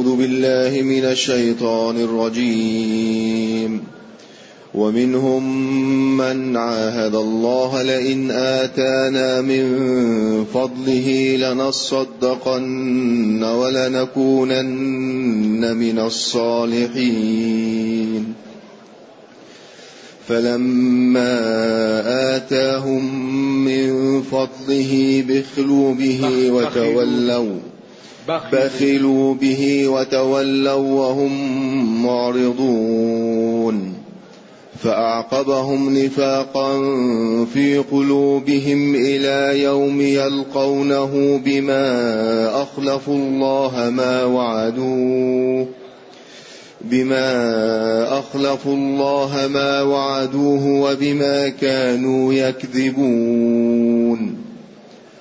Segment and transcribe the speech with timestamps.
[0.00, 3.80] أعوذ بالله من الشيطان الرجيم.
[4.74, 5.66] ومنهم
[6.16, 9.64] من عاهد الله لئن آتانا من
[10.54, 14.66] فضله لنصدقن ولنكونن
[15.76, 17.54] من الصالحين.
[20.28, 21.40] فلما
[22.36, 23.24] آتاهم
[23.64, 27.56] من فضله بخلوا به وتولوا
[28.28, 31.32] بخلوا به وتولوا وهم
[32.02, 34.00] معرضون.
[34.82, 36.78] فأعقبهم نفاقا
[37.54, 45.66] في قلوبهم إلى يوم يلقونه بما أخلفوا الله ما وعدوه
[46.80, 53.70] بما أخلفوا الله ما وعدوه وبما كانوا يكذبون.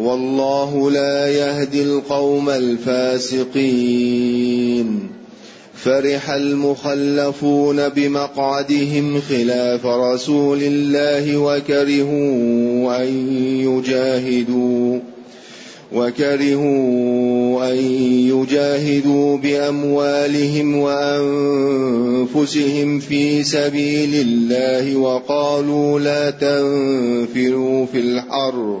[0.00, 3.90] والله لا يهدي القوم الفاسقين.
[5.84, 13.08] فرح المخلفون بمقعدهم خلاف رسول الله وكرهوا أن
[13.60, 14.98] يجاهدوا
[15.92, 17.76] وكرهوا أن
[18.28, 22.38] يجاهدوا بأموالهم وأنفسهم
[22.98, 28.80] في سبيل الله وقالوا لا تنفروا في الحر.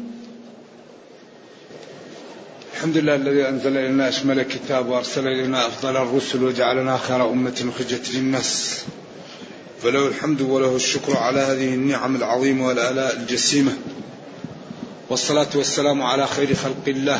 [2.81, 8.09] الحمد لله الذي أنزل إلينا أشمل الكتاب وأرسل إلينا أفضل الرسل وجعلنا خير أمة أخرجت
[8.13, 8.81] للناس.
[9.83, 13.77] فله الحمد وله الشكر على هذه النعم العظيمة والآلاء الجسيمة.
[15.09, 17.19] والصلاة والسلام على خير خلق الله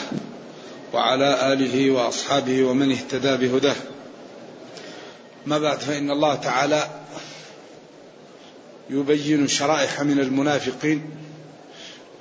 [0.94, 3.76] وعلى آله وأصحابه ومن اهتدى بهداه.
[5.46, 6.88] ما بعد فإن الله تعالى
[8.90, 11.10] يبين شرائح من المنافقين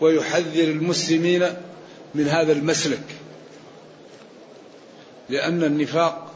[0.00, 1.48] ويحذر المسلمين
[2.14, 3.19] من هذا المسلك.
[5.30, 6.34] لأن النفاق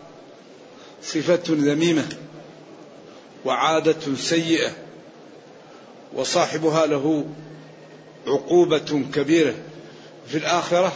[1.02, 2.08] صفة ذميمة
[3.44, 4.70] وعادة سيئة
[6.14, 7.26] وصاحبها له
[8.26, 9.54] عقوبة كبيرة.
[10.26, 10.92] في الآخرة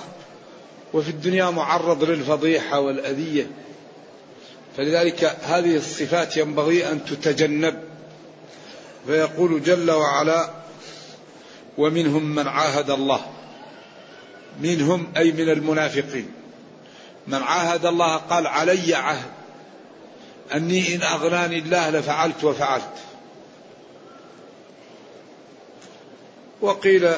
[0.94, 3.50] وفي الدنيا معرض للفضيحة والأذية.
[4.76, 7.82] فلذلك هذه الصفات ينبغي أن تتجنب.
[9.06, 10.50] فيقول جل وعلا
[11.78, 13.20] ومنهم من عاهد الله
[14.62, 16.37] منهم أي من المنافقين.
[17.28, 19.30] من عاهد الله قال علي عهد.
[20.54, 22.94] أني إن أغناني الله لفعلت وفعلت.
[26.60, 27.12] وقيل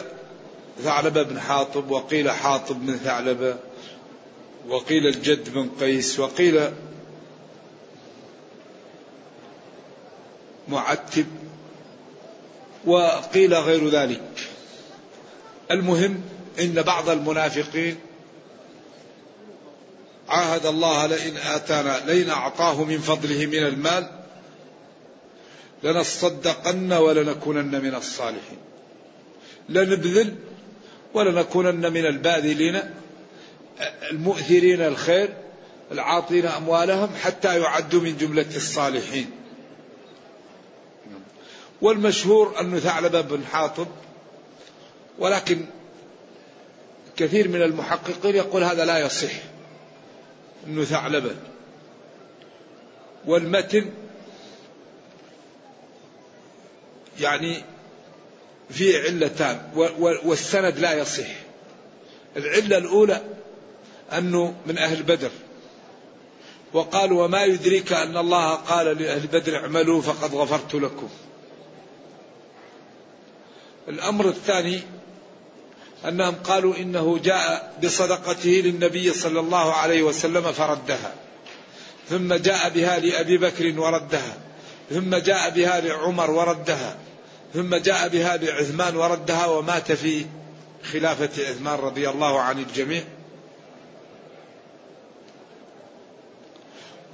[0.83, 3.57] ثعلبة بن حاطب وقيل حاطب بن ثعلبة
[4.69, 6.73] وقيل الجد بن قيس وقيل
[10.69, 11.27] معتب
[12.87, 14.49] وقيل غير ذلك.
[15.71, 16.23] المهم
[16.61, 17.97] إن بعض المنافقين
[20.31, 24.11] عاهد الله لئن آتانا لئن أعطاه من فضله من المال
[25.83, 28.59] لنصدقن ولنكونن من الصالحين.
[29.69, 30.35] لنبذل
[31.15, 32.81] ولنكونن من الباذلين
[34.11, 35.29] المؤثرين الخير
[35.93, 39.31] العاطين أموالهم حتى يعدوا من جملة الصالحين.
[41.83, 43.87] والمشهور أن ثعلبة بن حاطب
[45.19, 45.65] ولكن
[47.17, 49.50] كثير من المحققين يقول هذا لا يصح.
[50.67, 51.37] إنه ثعلبة.
[53.27, 53.91] والمتن
[57.21, 57.63] يعني
[58.71, 59.71] فيه علتان
[60.25, 61.29] والسند لا يصح.
[62.37, 63.23] العلة الأولى
[64.13, 65.31] أنه من أهل بدر.
[66.73, 71.09] وقال وما يدريك أن الله قال لأهل بدر اعملوا فقد غفرت لكم.
[73.89, 74.81] الأمر الثاني
[76.09, 81.15] أنهم قالوا إنه جاء بصدقته للنبي صلى الله عليه وسلم فردها.
[82.09, 84.37] ثم جاء بها لأبي بكر وردها.
[84.91, 86.97] ثم جاء بها لعمر وردها.
[87.55, 90.27] ثم جاء بها لعثمان وردها ومات في
[90.93, 93.03] خلافة عثمان رضي الله عن الجميع.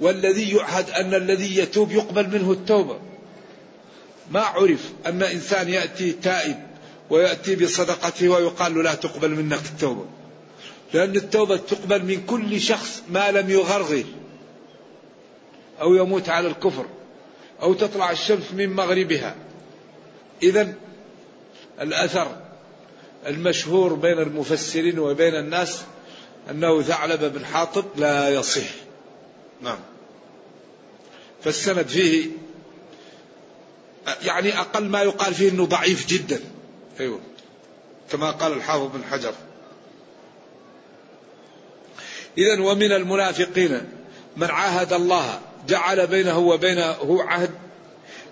[0.01, 2.99] والذي يعهد أن الذي يتوب يقبل منه التوبة.
[4.31, 6.67] ما عرف أن إنسان يأتي تائب
[7.09, 10.05] ويأتي بصدقته ويقال له لا تقبل منك التوبة.
[10.93, 14.03] لأن التوبة تقبل من كل شخص ما لم يغرغر.
[15.81, 16.85] أو يموت على الكفر.
[17.61, 19.35] أو تطلع الشمس من مغربها.
[20.43, 20.73] إذا
[21.81, 22.41] الأثر
[23.27, 25.81] المشهور بين المفسرين وبين الناس
[26.51, 28.67] أنه ثعلب بن حاطب لا يصح.
[29.61, 29.79] نعم.
[31.43, 32.27] فالسند فيه
[34.21, 36.39] يعني أقل ما يقال فيه أنه ضعيف جدا.
[36.99, 37.19] أيوه.
[38.11, 39.33] كما قال الحافظ بن حجر.
[42.37, 43.81] إذا ومن المنافقين
[44.37, 47.51] من عاهد الله جعل بينه وبينه عهد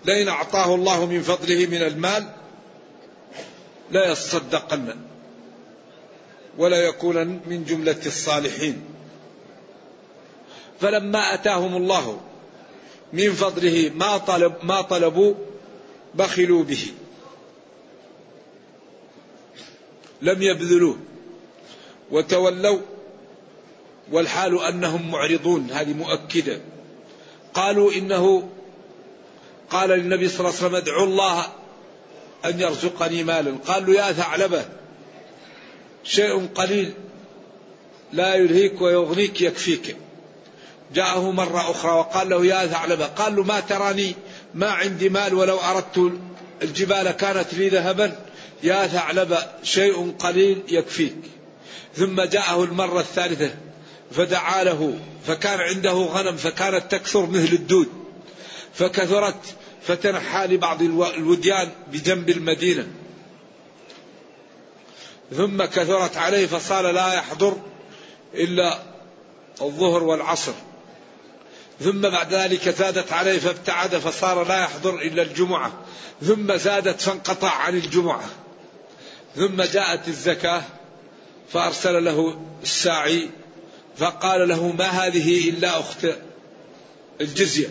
[0.06, 2.26] لئن أعطاه الله من فضله من المال
[3.92, 4.96] لا يصدقن
[6.58, 8.84] ولا يكونن من جملة الصالحين.
[10.80, 12.22] فلما أتاهم الله
[13.14, 15.34] من فضله ما طلب ما طلبوا
[16.16, 16.94] بخلوا به.
[20.22, 20.98] لم يبذلوه
[22.12, 22.80] وتولوا
[24.12, 26.62] والحال أنهم معرضون هذه مؤكدة.
[27.54, 28.50] قالوا إنه
[29.70, 31.46] قال للنبي صلى الله عليه وسلم ادعوا الله
[32.46, 33.56] أن يرزقني مالا.
[33.68, 34.66] قال له يا ثعلبة
[36.04, 36.94] شيء قليل
[38.14, 39.96] لا يلهيك ويغنيك يكفيك.
[40.94, 44.16] جاءه مرة أخرى وقال له يا ثعلبة قال له ما تراني
[44.54, 46.12] ما عندي مال ولو أردت
[46.62, 48.25] الجبال كانت لي ذهبا.
[48.64, 51.18] يا ثعلبة شيء قليل يكفيك.
[51.96, 53.56] ثم جاءه المرة الثالثة
[54.12, 57.88] فدعا له فكان عنده غنم فكانت تكثر مثل الدود.
[58.74, 59.56] فكثرت
[59.88, 62.88] فتنحى لبعض الوديان بجنب المدينة.
[65.32, 67.58] ثم كثرت عليه فصار لا يحضر
[68.34, 68.80] إلا
[69.62, 70.54] الظهر والعصر.
[71.80, 75.74] ثم بعد ذلك زادت عليه فابتعد فصار لا يحضر إلا الجمعة.
[76.22, 78.24] ثم زادت فانقطع عن الجمعة.
[79.36, 80.64] ثم جاءت الزكاة
[81.50, 83.30] فأرسل له الساعي
[83.98, 86.08] فقال له ما هذه إلا أخت
[87.22, 87.68] الجزية؟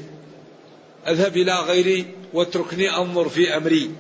[1.07, 3.91] أذهب إلى غيري واتركني أنظر في أمري.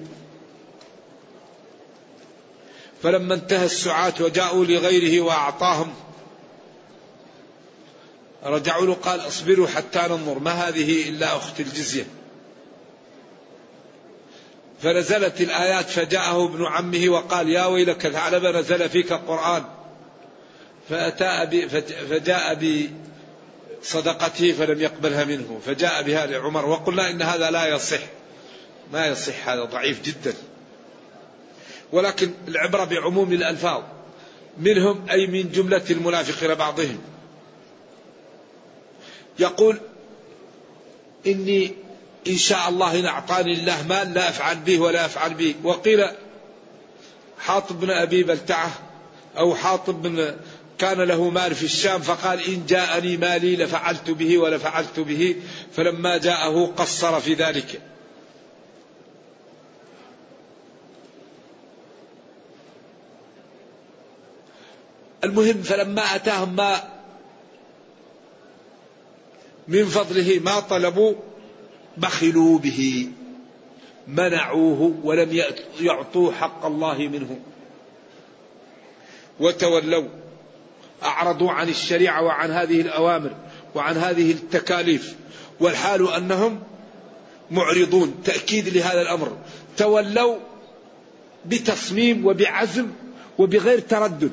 [3.02, 5.94] فلما انتهى السعاة وجاءوا لغيره وأعطاهم
[8.44, 12.06] رجعوا له قال أصبروا حتى ننظر ما هذه إلا أخت الجزية.
[14.84, 19.64] فنزلت الآيات فجاءه ابن عمه وقال يا ويلك ثعلب نزل فيك القرآن.
[20.88, 21.60] فأتى
[22.10, 22.58] فجاء
[23.82, 25.60] بصدقته فلم يقبلها منه.
[25.66, 28.00] فجاء بها لعمر وقلنا إن هذا لا يصح.
[28.92, 30.34] ما يصح هذا ضعيف جدا.
[31.92, 33.82] ولكن العبرة بعموم الألفاظ.
[34.58, 36.98] منهم أي من جملة المنافقين بعضهم.
[39.38, 39.78] يقول
[41.26, 41.83] إني
[42.28, 45.54] إن شاء الله إن أعطاني الله مال لا أفعل به ولا أفعل به.
[45.64, 46.04] وقيل
[47.38, 48.70] حاطب بن أبي بلتعة
[49.38, 50.36] أو حاطب بن
[50.78, 55.36] كان له مال في الشام فقال إن جاءني مالي لفعلت به ولفعلت به.
[55.76, 57.80] فلما جاءه قصر في ذلك.
[65.24, 66.94] المهم فلما أتاهم ما
[69.68, 71.14] من فضله ما طلبوا
[71.96, 73.08] بخلوا به
[74.08, 75.42] منعوه ولم
[75.80, 77.38] يعطوا حق الله منه.
[79.40, 80.08] وتولوا
[81.02, 83.30] أعرضوا عن الشريعة وعن هذه الأوامر
[83.74, 85.14] وعن هذه التكاليف
[85.60, 86.62] والحال أنهم
[87.50, 89.36] معرضون تأكيد لهذا الأمر.
[89.76, 90.36] تولوا
[91.46, 92.90] بتصميم وبعزم
[93.38, 94.32] وبغير تردد.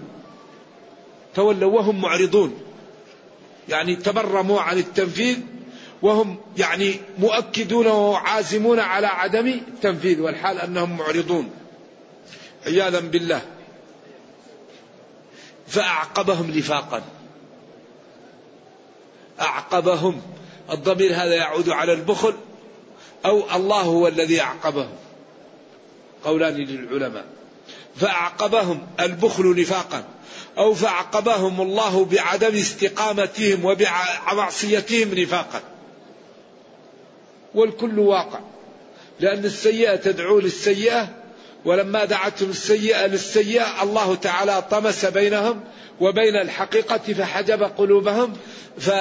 [1.35, 2.59] تولوا وهم معرضون.
[3.69, 5.37] يعني تبرموا عن التنفيذ
[6.01, 11.51] وهم يعني مؤكدون وعازمون على عدم التنفيذ والحال أنهم معرضون.
[12.65, 13.41] عياذا بالله.
[15.67, 17.01] فأعقبهم نفاقا
[19.41, 20.21] أعقبهم.
[20.71, 22.35] الضمير هذا يعود على البخل.
[23.25, 24.95] أو الله هو الذي أعقبهم.
[26.23, 27.25] قولان للعلماء.
[27.95, 30.03] فأعقبهم البخل نفاقا.
[30.57, 35.61] أو فعقبهم الله بعدم استقامتهم وبمعصيتهم نفاقا.
[37.55, 38.39] والكل واقع.
[39.19, 41.09] لأن السيئة تدعو للسيئة
[41.65, 45.63] ولما دعتهم السيئة للسيئة الله تعالى طمس بينهم
[46.01, 48.33] وبين الحقيقة فحجب قلوبهم
[48.79, 48.91] ف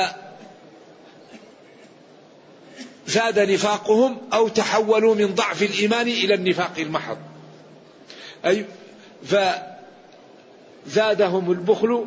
[3.07, 7.19] زاد نفاقهم أو تحولوا من ضعف الإيمان إلى النفاق المحض.
[8.47, 8.67] أي
[10.87, 12.07] فزادهم البخل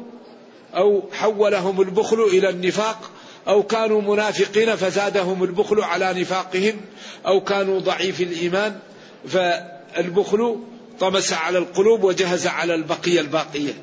[0.76, 3.12] أو حولهم البخل إلى النفاق
[3.48, 6.82] أو كانوا منافقين فزادهم البخل على نفاقهم
[7.26, 8.80] أو كانوا ضعيف الإيمان
[9.28, 10.60] فالبخل
[11.00, 13.74] طمس على القلوب وجهز على البقية الباقية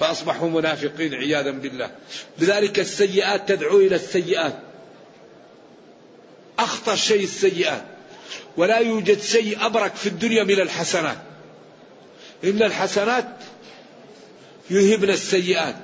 [0.00, 1.90] فأصبحوا منافقين عياذا بالله.
[2.38, 4.54] لذلك السيئات تدعو إلى السيئات.
[6.58, 7.84] أخطر شيء السيئات.
[8.56, 11.18] ولا يوجد شيء أبرك في الدنيا من الحسنات.
[12.44, 13.28] إن الحسنات
[14.70, 15.76] يذهبن السيئات.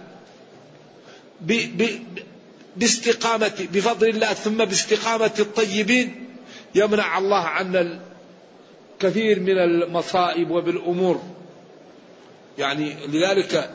[2.76, 6.26] باستقامة بفضل الله ثم باستقامة الطيبين.
[6.74, 8.00] يمنع الله عنا
[8.94, 11.22] الكثير من المصائب وبالأمور.
[12.58, 13.70] يعني لذلك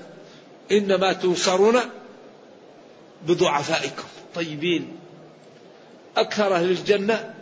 [0.72, 1.79] إنما تنصرون
[3.27, 4.03] بضعفائكم.
[4.36, 4.98] طيبين.
[6.18, 7.34] أكثر أهل الجنة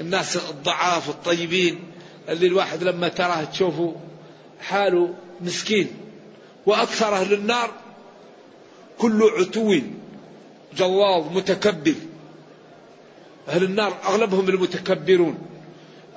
[0.00, 1.80] الناس الضعاف الطيبين
[2.28, 3.96] اللي الواحد لما تراه تشوفه
[4.60, 5.88] حاله مسكين.
[6.66, 7.70] وأكثر أهل النار
[8.98, 9.80] كل عتو.
[10.76, 11.94] جواظ متكبر.
[13.48, 15.38] أهل النار أغلبهم المتكبرون.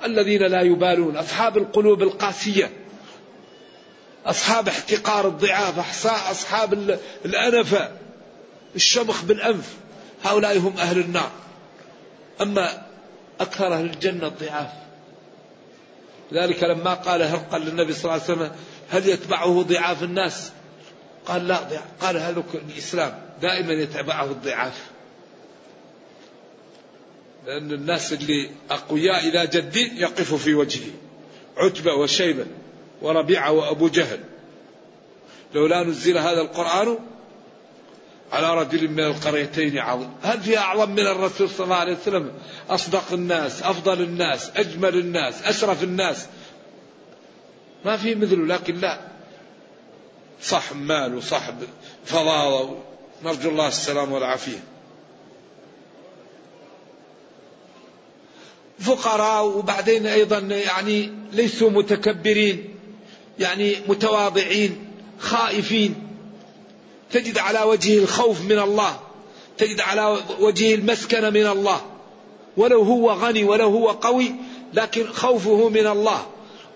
[0.04, 1.16] الذين لا يبالون.
[1.16, 2.70] أصحاب القلوب القاسية.
[4.26, 6.06] أصحاب احتقار الضعاف.
[6.06, 7.90] أصحاب الأنفة.
[8.76, 9.74] الشمخ بالأنف.
[10.24, 11.30] هؤلاء هم أهل النار.
[12.40, 12.82] أما
[13.40, 14.70] أكثر أهل الجنة الضعاف.
[16.32, 18.50] ذلك لما قال هرقل للنبي صلى الله عليه وسلم
[18.90, 20.52] هل يتبعه ضعاف الناس؟
[21.28, 21.84] قال لا ضعاف.
[22.00, 24.90] قال هل الإسلام دائما يتبعه الضعاف.
[27.46, 30.90] لأن الناس اللي أقوياء إلى جد يقف في وجهه.
[31.56, 32.46] عتبة وشيبة
[33.02, 34.20] وربيعة وأبو جهل.
[35.54, 36.98] لولا نزل هذا القرآن
[38.32, 40.10] على رجل من القريتين عظيم.
[40.22, 42.32] هل في أعظم من الرسول صلى الله عليه وسلم؟
[42.70, 46.26] أصدق الناس أفضل الناس أجمل الناس أشرف الناس.
[47.84, 49.17] ما في مثله لكن لا.
[50.42, 51.54] صح مال وصاحب
[52.04, 52.76] فضاضة
[53.24, 54.58] نرجو الله السلام والعافية.
[58.80, 62.74] فقراء وبعدين أيضا يعني ليسوا متكبرين
[63.38, 64.88] يعني متواضعين
[65.20, 65.94] خائفين.
[67.12, 69.00] تجد على وجهه الخوف من الله
[69.58, 71.80] تجد على وجهه المسكنة من الله.
[72.56, 74.34] ولو هو غني ولو هو قوي
[74.74, 76.26] لكن خوفه من الله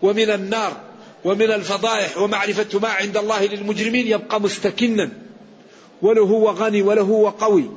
[0.03, 0.92] ومن النار.
[1.25, 5.11] ومن الفضائح ومعرفة ما عند الله للمجرمين يبقى مستكنا.
[6.03, 7.71] ولو هو غني ولو هو قوي.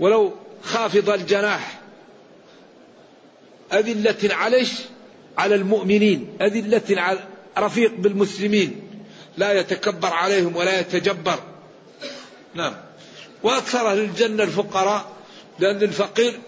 [0.00, 1.80] ولو خافض الجناح.
[3.72, 4.72] أذلة عليش
[5.38, 6.36] على المؤمنين.
[6.40, 7.18] أذلة على
[7.58, 8.80] رفيق بالمسلمين.
[9.36, 11.38] لا يتكبر عليهم ولا يتجبر.
[12.54, 12.74] نعم.
[13.42, 15.12] وأكثر أهل الجنة الفقراء
[15.58, 16.40] لأن الفقير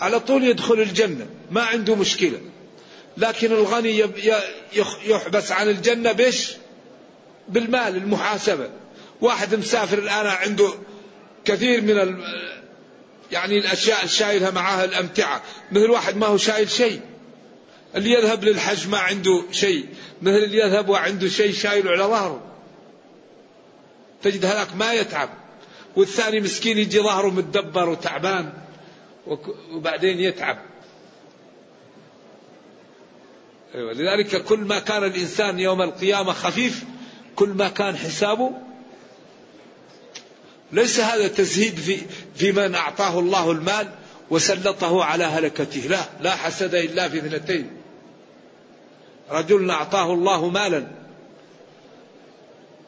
[0.00, 1.26] على طول يدخل الجنة.
[1.50, 2.40] ما عنده مشكلة.
[3.18, 4.04] لكن الغني
[5.04, 6.54] يحبس عن الجنة بش
[7.48, 8.70] بالمال المحاسبة.
[9.20, 10.74] واحد مسافر الآن عنده
[11.44, 12.24] كثير من ال
[13.32, 15.42] يعني الأشياء الشايلها معها الأمتعة.
[15.72, 17.00] مثل واحد ما هو شايل شيء.
[17.94, 19.86] اللي يذهب للحج ما عنده شيء.
[20.22, 22.42] مثل اللي يذهب وعنده شيء شايله على ظهره.
[24.22, 25.30] تجد هذاك ما يتعب.
[25.96, 28.52] والثاني مسكين يجي ظهره متدبر وتعبان.
[29.72, 30.58] وبعدين يتعب.
[33.74, 33.92] أيوة.
[33.92, 36.84] لذلك كل ما كان الإنسان يوم القيامة خفيف
[37.36, 38.50] كل ما كان حسابه
[40.72, 42.00] ليس هذا تزهيد في,
[42.36, 43.88] في من أعطاه الله المال
[44.30, 45.80] وسلطه على هلكته.
[45.80, 47.70] لا لا حسد إلا في اثنتين.
[49.30, 50.86] رجل أعطاه الله مالا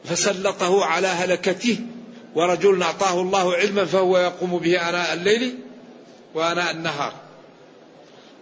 [0.05, 1.79] فسلطه على هلكته
[2.35, 5.57] ورجل أعطاه الله علما فهو يقوم به آناء الليل
[6.33, 7.13] وآناء النهار.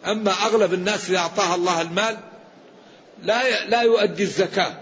[0.05, 2.17] أما أغلب الناس اللي أعطاها الله المال
[3.23, 4.77] لا لا يؤدي الزكاة.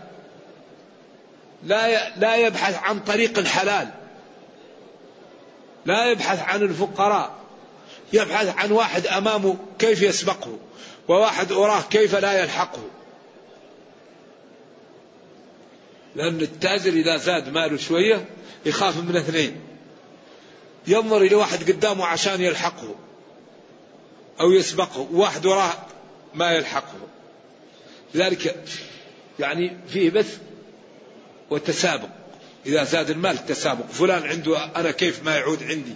[1.64, 3.90] لا لا يبحث عن طريق الحلال.
[5.86, 7.36] لا يبحث عن الفقراء.
[8.14, 10.58] يبحث عن واحد أمامه كيف يسبقه
[11.08, 12.84] وواحد أراه كيف لا يلحقه.
[16.16, 18.26] لأن التاجر إذا زاد ماله شوية
[18.66, 19.62] يخاف من اثنين.
[20.88, 22.96] ينظر إلى واحد قدامه عشان يلحقه
[24.40, 25.74] أو يسبقه واحد وراه
[26.34, 27.17] ما يلحقه.
[28.16, 28.64] لذلك
[29.40, 30.38] يعني فيه بث
[31.50, 32.10] وتسابق
[32.66, 33.86] إذا زاد المال تسابق.
[33.86, 35.96] فلان عنده أنا كيف ما يعود عندي؟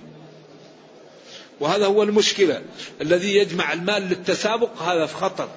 [1.60, 2.62] وهذا هو المشكلة.
[3.02, 5.50] الذي يجمع المال للتسابق هذا في خطر.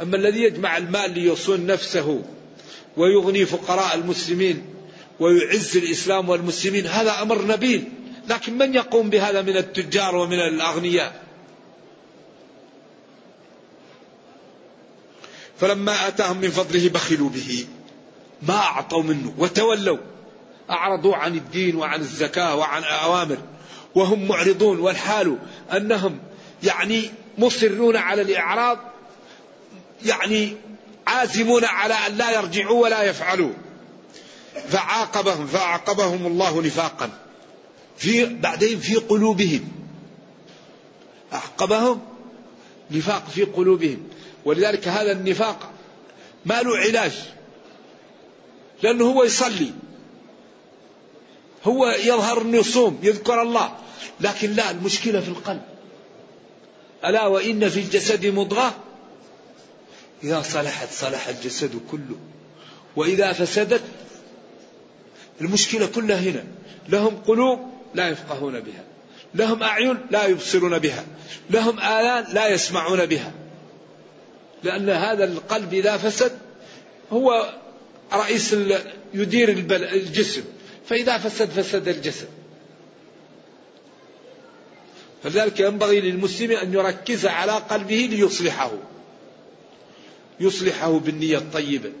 [0.00, 2.22] أما الذي يجمع المال ليصون نفسه
[2.96, 4.64] ويغني فقراء المسلمين
[5.20, 7.84] ويعز الإسلام والمسلمين هذا أمر نبيل.
[8.30, 11.21] لكن من يقوم بهذا من التجار ومن الأغنياء؟
[15.62, 17.66] فلما آتاهم من فضله بخلوا به.
[18.42, 19.98] ما أعطوا منه وتولوا.
[20.70, 23.38] أعرضوا عن الدين وعن الزكاة وعن الأوامر.
[23.94, 25.38] وهم معرضون والحال
[25.76, 26.18] أنهم
[26.62, 28.78] يعني مصرون على الإعراض.
[30.04, 30.56] يعني
[31.06, 33.52] عازمون على أن لا يرجعوا ولا يفعلوا.
[34.68, 37.10] فعاقبهم فعاقبهم الله نفاقا.
[37.98, 39.68] في بعدين في قلوبهم.
[41.32, 42.00] أعقبهم
[42.90, 44.08] نفاق في قلوبهم.
[44.44, 45.70] ولذلك هذا النفاق
[46.46, 47.12] ما له علاج.
[48.82, 49.70] لأنه هو يصلي.
[51.64, 53.76] هو يظهر أنه يصوم يذكر الله.
[54.20, 55.62] لكن لا المشكلة في القلب.
[57.04, 58.76] ألا وإن في الجسد مضغة؟
[60.24, 62.16] إذا صلحت صلح الجسد كله.
[62.96, 63.82] وإذا فسدت؟
[65.40, 66.44] المشكلة كلها هنا.
[66.88, 67.58] لهم قلوب
[67.94, 68.84] لا يفقهون بها.
[69.34, 71.04] لهم أعين لا يبصرون بها.
[71.50, 73.32] لهم اذان لا يسمعون بها.
[74.64, 76.38] لأن هذا القلب اذا فسد
[77.12, 77.54] هو
[78.12, 78.56] رئيس
[79.14, 80.42] يدير الجسم.
[80.86, 82.28] فإذا فسد فسد الجسد.
[85.22, 88.72] فلذلك ينبغي للمسلم أن يركز على قلبه ليصلحه.
[90.40, 91.92] يصلحه بالنية الطيبة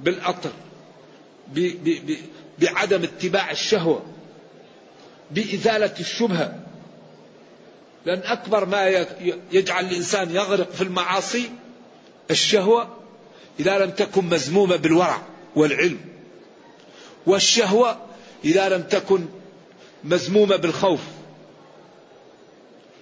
[0.00, 0.50] بالأطر
[2.58, 4.02] بعدم اتباع الشهوة
[5.30, 6.61] بإزالة الشبهة.
[8.06, 9.06] لأن أكبر ما
[9.52, 11.50] يجعل الإنسان يغرق في المعاصي
[12.30, 12.96] الشهوة
[13.60, 15.22] إذا لم تكن مزمومة بالورع
[15.56, 16.00] والعلم
[17.26, 18.00] والشهوة
[18.44, 19.26] إذا لم تكن
[20.04, 21.00] مزمومة بالخوف.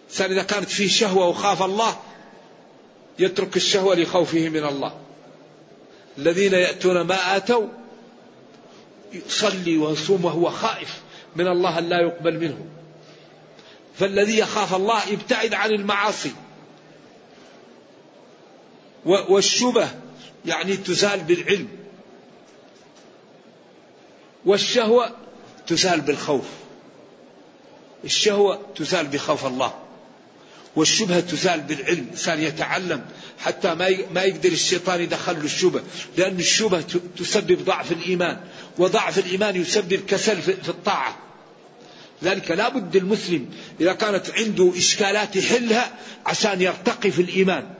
[0.04, 1.96] الإنسان إذا كانت فيه شهوة وخاف الله
[3.18, 4.94] يترك الشهوة لخوفه من الله.
[6.18, 7.66] الذين يأتون ما آتوا
[9.12, 11.00] يصلي ويصوم وهو خائف
[11.36, 12.79] من الله لا يقبل منه.
[13.98, 16.32] فالذي يخاف الله يبتعد عن المعاصي.
[19.04, 19.88] والشبه
[20.46, 21.68] يعني تزال بالعلم.
[24.44, 25.16] والشهوة
[25.66, 26.44] تزال بالخوف.
[28.04, 29.74] الشهوة تزال بخوف الله.
[30.76, 32.04] والشبهة تزال بالعلم.
[32.04, 33.04] الإنسان يتعلم
[33.38, 35.82] حتى ما ما يقدر الشيطان يدخل له الشبهة.
[36.16, 36.84] لأن الشبهة
[37.18, 38.40] تسبب ضعف الإيمان.
[38.78, 41.29] وضعف الإيمان يسبب كسل في الطاعة.
[42.24, 45.92] ذلك لا بد المسلم إذا كانت عنده إشكالات يحلها
[46.26, 47.74] عشان يرتقي في الإيمان.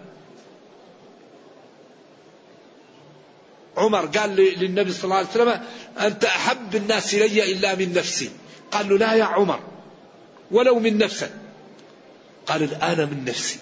[3.77, 5.61] عمر قال للنبي صلى الله عليه وسلم
[5.99, 8.31] أنت أحب الناس إلي إلا من نفسي.
[8.71, 9.61] قال له لا يا عمر
[10.51, 11.31] ولو من نفسك.
[12.47, 13.59] قال الآن من نفسي.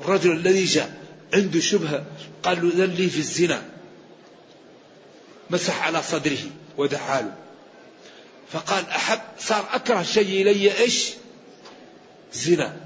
[0.00, 1.02] الرجل الذي جاء
[1.34, 2.04] عنده شبهة
[2.42, 3.73] قال له ذن لي في الزنا.
[5.54, 6.38] مسح على صدره
[6.76, 7.34] ودعا له.
[8.52, 11.10] فقال أحب صار أكره شيء إلي إيش؟
[12.32, 12.76] زنا.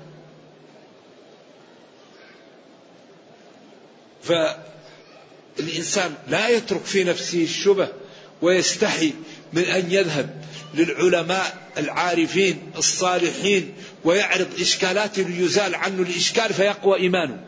[5.57, 7.89] فالإنسان لا يترك في نفسه الشبه
[8.43, 9.13] ويستحي
[9.53, 17.45] من أن يذهب للعلماء العارفين الصالحين ويعرض إشكالات ليزال عنه الإشكال فيقوى إيمانه.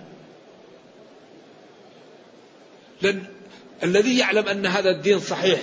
[3.02, 3.39] لأن
[3.82, 5.60] الذي يعلم أن هذا الدين صحيح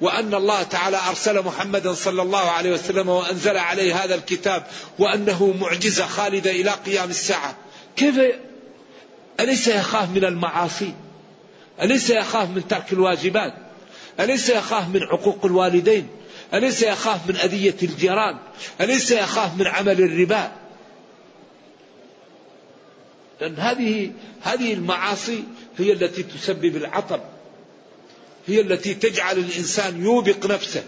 [0.00, 4.66] وأن الله تعالى أرسل محمدا صلى الله عليه وسلم وأنزل عليه هذا الكتاب
[4.98, 7.56] وأنه معجزة خالدة إلى قيام الساعة.
[7.96, 8.20] كيف
[9.40, 10.94] أليس يخاف من المعاصي؟
[11.82, 13.54] أليس يخاف من ترك الواجبات؟
[14.20, 16.08] أليس يخاف من عقوق الوالدين؟
[16.54, 18.38] أليس يخاف من أذية الجيران؟
[18.80, 20.52] أليس يخاف من عمل الربا؟
[23.40, 25.44] لأن هذه هذه المعاصي
[25.78, 27.20] هي التي تسبب العطب.
[28.46, 30.84] هي التي تجعل الإنسان يوبق نفسه.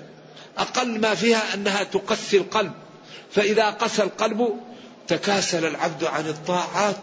[0.58, 2.72] أقل ما فيها أنها تقسي القلب.
[3.30, 4.60] فإذا قسى القلب
[5.08, 7.02] تكاسل العبد عن الطاعات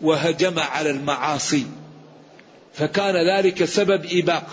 [0.00, 1.66] وهجم على المعاصي.
[2.74, 4.46] فكان ذلك سبب إباق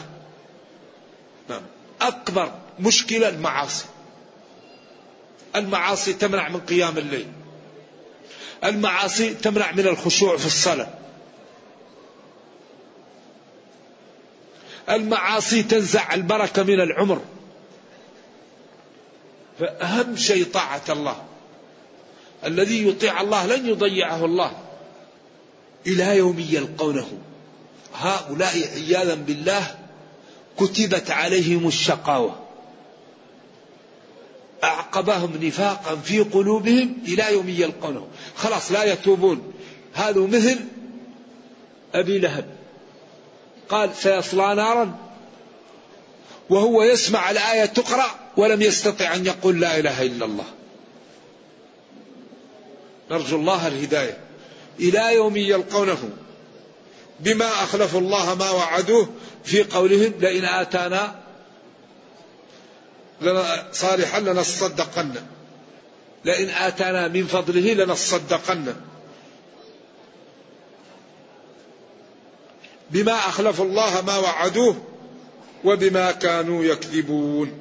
[1.50, 1.62] نعم.
[2.02, 3.86] أكبر مشكلة المعاصي.
[5.56, 7.28] المعاصي تمنع من قيام الليل.
[8.64, 10.88] المعاصي تمنع من الخشوع في الصلاة.
[14.90, 17.22] المعاصي تنزع البركة من العمر.
[19.60, 21.24] فأهم شيء طاعة الله.
[22.46, 24.52] الذي يطيع الله لن يضيعه الله.
[25.88, 27.08] إلى يوم يلقونه.
[27.96, 29.76] هؤلاء عياذا بالله
[30.58, 32.43] كتبت عليهم الشقاوة.
[34.64, 38.08] أعقبهم نفاقا في قلوبهم إلى يوم يلقونه.
[38.36, 39.54] خلاص لا يتوبون.
[39.94, 40.60] هذا مثل
[41.94, 42.46] أبي لهب.
[43.70, 44.98] قال سيصلى نارا
[46.50, 48.06] وهو يسمع الآية تقرأ
[48.38, 50.46] ولم يستطع أن يقول لا إله إلا الله.
[53.12, 54.18] نرجو الله الهداية.
[54.80, 56.10] إلى يوم يلقونه.
[57.20, 59.10] بما أخلفوا الله ما وعدوه
[59.44, 61.23] في قولهم لئن آتانا
[63.72, 65.14] صالحا لنصدقن.
[66.26, 68.76] لئن آتانا من فضله لنصدقن.
[72.92, 74.84] بما أخلفوا الله ما وعدوه
[75.64, 77.52] وبما كانوا يكذبون.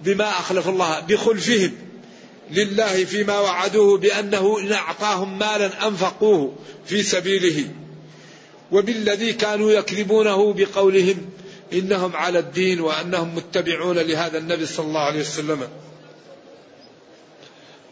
[0.00, 1.72] بما أخلفوا الله بخلفهم
[2.50, 7.68] لله فيما وعدوه بأنه إن أعطاهم مالا أنفقوه في سبيله.
[8.72, 11.30] وبالذي كانوا يكذبونه بقولهم
[11.72, 15.68] إنهم على الدين وأنهم متبعون لهذا النبي صلى الله عليه وسلم.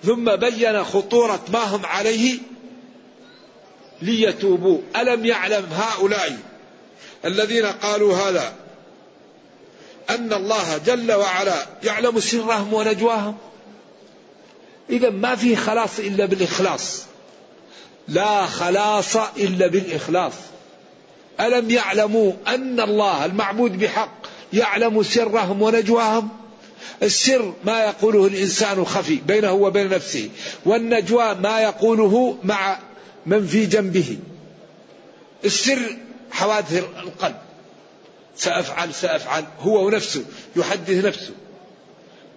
[0.04, 2.38] ثم بين خطورة ما هم عليه
[4.02, 4.80] ليتوبوا.
[4.96, 6.38] ألم يعلم هؤلاء
[7.24, 8.54] الذين قالوا هذا
[10.10, 13.38] أن الله جل وعلا يعلم سرهم ونجواهم؟
[14.90, 17.02] إذا ما في خلاص إلا بالإخلاص.
[18.08, 20.32] لا خلاص إلا بالإخلاص.
[21.40, 26.28] ألم يعلموا أن الله المعبود بحق يعلم سرهم ونجواهم؟
[27.02, 30.30] السر ما يقوله الإنسان خفي بينه وبين نفسه
[30.64, 32.78] والنجوى ما يقوله مع
[33.26, 34.18] من في جنبه.
[35.44, 35.96] السر
[36.30, 37.36] حوادث القلب.
[38.36, 39.44] سأفعل سأفعل.
[39.60, 40.24] هو ونفسه
[40.56, 41.32] يحدث نفسه.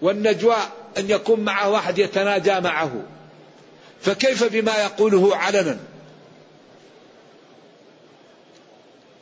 [0.02, 0.56] والنجوى
[0.98, 3.04] أن يكون معه واحد يتناجى معه.
[4.02, 5.80] فكيف بما يقوله علنا؟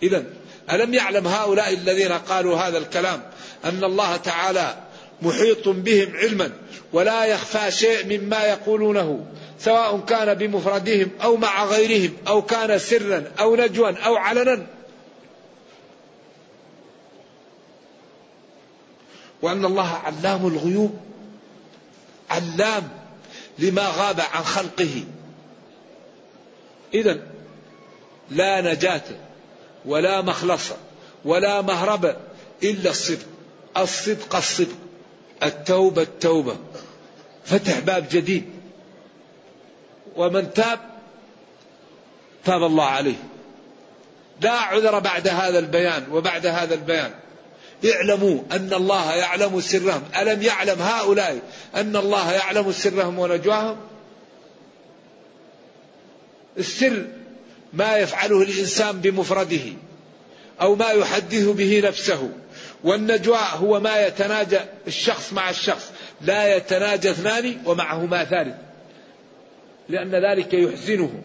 [0.03, 0.25] إذا
[0.71, 3.21] ألم يعلم هؤلاء الذين قالوا هذا الكلام
[3.65, 4.75] أن الله تعالى
[5.21, 6.51] محيط بهم علما
[6.93, 9.25] ولا يخفى شيء مما يقولونه
[9.59, 14.65] سواء كان بمفردهم أو مع غيرهم أو كان سرا أو نجوا أو علنا.
[19.41, 20.99] وأن الله علام الغيوب
[22.29, 22.89] علام
[23.59, 25.03] لما غاب عن خلقه.
[26.93, 27.19] إذا
[28.29, 29.01] لا نجاة
[29.85, 30.71] ولا مخلص
[31.25, 32.15] ولا مهرب
[32.63, 33.25] إلا الصدق.
[33.77, 34.75] الصدق الصدق.
[35.43, 36.55] التوبة التوبة.
[37.45, 38.45] فتح باب جديد.
[40.15, 40.79] ومن تاب
[42.45, 43.23] تاب الله عليه.
[44.41, 47.11] لا عذر بعد هذا البيان وبعد هذا البيان.
[47.85, 50.03] اعلموا أن الله يعلم سرهم.
[50.21, 51.39] ألم يعلم هؤلاء
[51.75, 53.77] أن الله يعلم سرهم ونجواهم؟
[56.57, 57.05] السر
[57.73, 59.73] ما يفعله الإنسان بمفرده
[60.61, 62.31] أو ما يحدث به نفسه.
[62.83, 68.55] والنجوى هو ما يتناجى الشخص مع الشخص لا يتناجى اثنان ومعهما ثالث.
[69.89, 71.21] لأن ذلك يحزنه.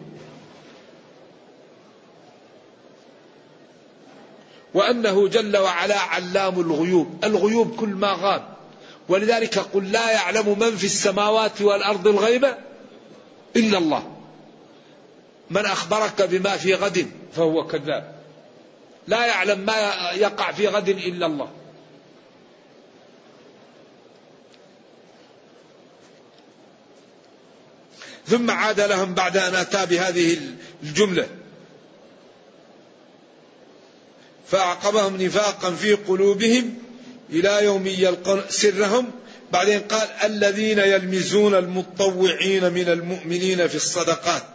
[4.73, 7.23] وأنه جل وعلا علام الغيوب.
[7.23, 8.55] الغيوب كل ما غاب.
[9.09, 12.45] ولذلك قل لا يعلم من في السماوات والأرض الغيب
[13.55, 14.14] إلا الله.
[15.49, 18.15] من أخبرك بما في غد فهو كذاب.
[19.07, 19.73] لا يعلم ما
[20.13, 21.51] يقع في غد إلا الله.
[28.27, 30.39] ثم عاد لهم بعد أن أتى بهذه
[30.83, 31.27] الجملة.
[34.47, 36.77] فأعقبهم نفاقا في قلوبهم
[37.29, 39.11] إلى يوم يلقون سرهم.
[39.51, 44.54] بعدين قال الذين يلمزون المتطوعين من المؤمنين في الصدقات.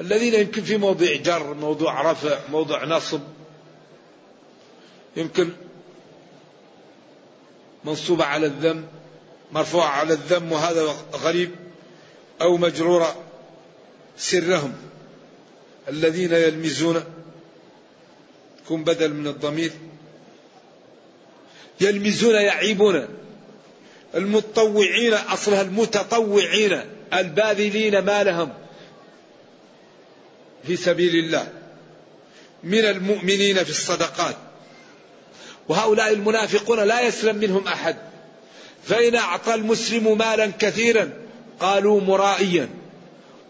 [0.00, 3.20] الذين يمكن في موضع جر موضوع رفع موضع نصب
[5.16, 5.48] يمكن
[7.84, 8.86] منصوبة على الذم
[9.52, 11.50] مرفوعة على الذم وهذا غريب
[12.42, 13.16] أو مجرورة
[14.16, 14.72] سرهم.
[15.88, 17.04] الذين يلمزون
[18.64, 19.72] يكون بدل من الضمير.
[21.80, 23.08] يلمزون يعيبون.
[24.14, 26.80] المتطوعين أصلها المتطوعين
[27.12, 28.52] الباذلين مالهم
[30.66, 31.48] في سبيل الله.
[32.64, 34.36] من المؤمنين في الصدقات.
[35.68, 37.96] وهؤلاء المنافقون لا يسلم منهم أحد.
[38.84, 41.10] فإن أعطى المسلم مالا كثيرا
[41.60, 42.68] قالوا مرائيا.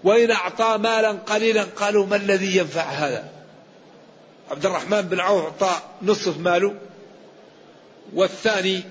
[0.05, 3.29] وإن أعطى مالا قليلا قالوا ما الذي ينفع هذا؟
[4.51, 6.75] عبد الرحمن بن عوف أعطى نصف ماله.
[8.15, 8.83] والثاني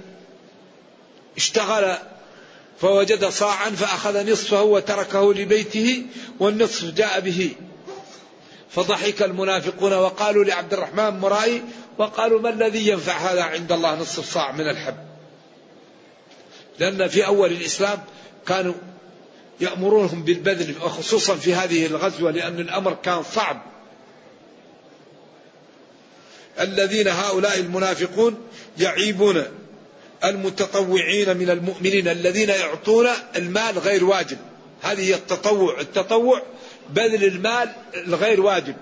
[1.38, 1.98] اشتغل
[2.82, 6.06] فوجد صاعا فأخذ نصفه وتركه لبيته
[6.40, 7.52] والنصف جاء به.
[8.76, 11.64] فضحك المنافقون وقالوا لعبد الرحمن مرائي
[11.98, 14.98] وقالوا ما الذي ينفع هذا عند الله نصف صاع من الحب؟
[16.80, 18.00] لأن في أول الإسلام
[18.48, 18.74] كانوا
[19.60, 23.62] يأمرونهم بالبذل وخصوصا في هذه الغزوة لأن الأمر كان صعب.
[26.60, 28.38] الذين هؤلاء المنافقون
[28.80, 29.44] يعيبون
[30.24, 34.38] المتطوعين من المؤمنين الذين يعطون المال غير واجب.
[34.82, 36.42] هذه التطوع التطوع
[36.90, 38.76] بذل المال الغير واجب.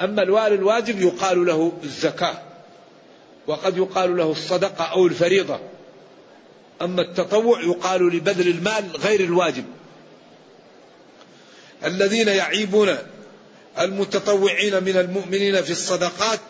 [0.00, 2.42] أما المال الواجب يقال له الزكاة
[3.46, 5.60] وقد يقال له الصدقة أو الفريضة.
[6.82, 9.64] أما التطوع يقال لبذل المال غير الواجب.
[11.84, 12.96] الذين يعيبون
[13.80, 16.40] المتطوعين من المؤمنين في الصدقات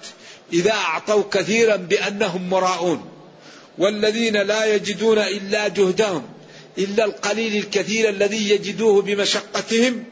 [0.52, 3.10] إذا أعطوا كثيرا بأنهم مراؤون
[3.78, 6.22] والذين لا يجدون إلا جهدهم
[6.78, 10.04] إلا القليل الكثير الذي يجدوه بمشقتهم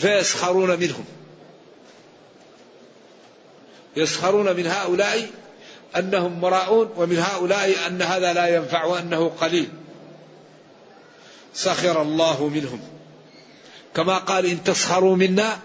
[0.00, 1.04] فيسخرون منهم.
[3.96, 5.30] يسخرون من هؤلاء
[5.96, 9.68] أنهم مراؤون ومن هؤلاء أن هذا لا ينفع وأنه قليل.
[11.54, 12.80] سخر الله منهم.
[13.94, 15.58] كما قال إن تسخروا منا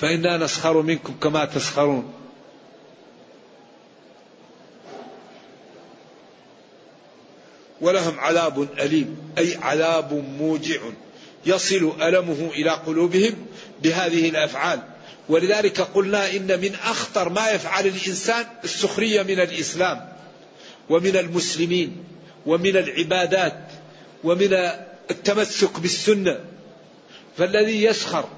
[0.00, 2.12] فإنا نسخر منكم كما تسخرون.
[7.80, 10.80] ولهم عذاب أليم أي عذاب موجع.
[11.46, 13.34] يصل ألمه إلى قلوبهم
[13.82, 14.82] بهذه الأفعال.
[15.28, 20.12] ولذلك قلنا إن من أخطر ما يفعل الإنسان السخرية من الإسلام
[20.88, 22.04] ومن المسلمين
[22.46, 23.58] ومن العبادات
[24.24, 24.52] ومن
[25.10, 26.40] التمسك بالسنة.
[27.38, 28.28] فالذي يسخر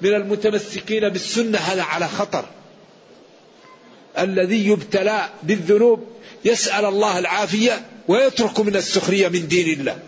[0.00, 2.44] من المتمسكين بالسنة هذا على خطر.
[4.18, 6.06] الذي يبتلى بالذنوب
[6.44, 9.98] يسأل الله العافية ويترك من السخرية من دين الله.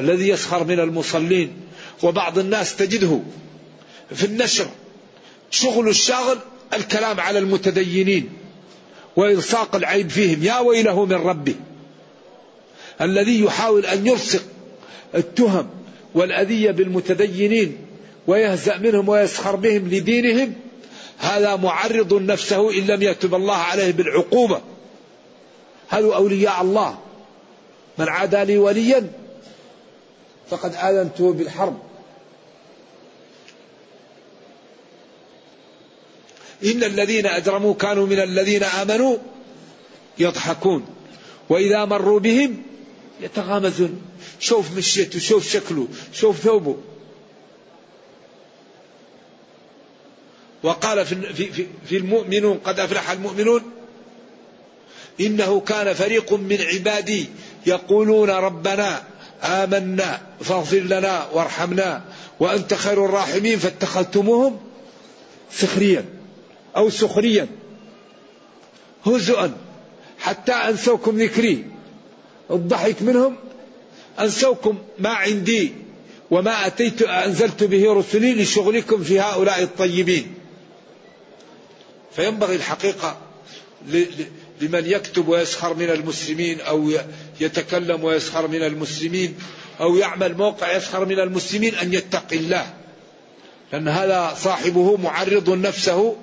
[0.00, 1.52] الذي يسخر من المصلين
[2.02, 3.20] وبعض الناس تجده
[4.14, 4.66] في النشر
[5.50, 6.38] شغل الشاغل
[6.74, 8.30] الكلام على المتدينين
[9.16, 10.42] وإلصاق العيب فيهم.
[10.42, 11.54] يا ويله من ربه
[13.00, 14.42] الذي يحاول أن يلصق
[15.14, 15.70] التهم
[16.14, 17.76] والأذية بالمتدينين
[18.26, 20.52] ويهزأ منهم ويسخر بهم لدينهم
[21.18, 24.60] هذا معرض نفسه إن لم يتب الله عليه بالعقوبة.
[25.88, 26.98] هذا أولياء الله.
[27.98, 29.10] من عادى لي وليا
[30.50, 31.78] فقد آذنته بالحرب.
[36.64, 39.16] إن الذين أجرموا كانوا من الذين آمنوا
[40.18, 40.86] يضحكون
[41.48, 42.62] وإذا مروا بهم
[43.20, 44.02] يتغامزون.
[44.40, 46.76] شوف مشيته شوف شكله شوف ثوبه.
[50.62, 53.62] وقال في, في, في المؤمنون قد أفلح المؤمنون
[55.20, 57.26] إنه كان فريق من عبادي
[57.66, 59.04] يقولون ربنا
[59.42, 62.02] آمنا فاغفر لنا وارحمنا
[62.40, 63.58] وأنت خير الراحمين.
[63.58, 64.60] فاتخذتموهم
[65.52, 66.04] سخريا
[66.76, 67.48] أو سخريا
[69.06, 69.52] هزؤا
[70.18, 71.64] حتى أنسوكم ذكري.
[72.50, 73.36] الضحك منهم
[74.20, 75.72] أنسوكم ما عندي
[76.30, 80.34] وما أتيت أنزلت به رسلي لشغلكم في هؤلاء الطيبين.
[82.16, 83.16] فينبغي الحقيقة
[84.60, 86.90] لمن يكتب ويسخر من المسلمين أو
[87.40, 89.38] يتكلم ويسخر من المسلمين
[89.80, 92.74] أو يعمل موقع يسخر من المسلمين أن يتقي الله.
[93.72, 96.16] لأن هذا صاحبه معرض نفسه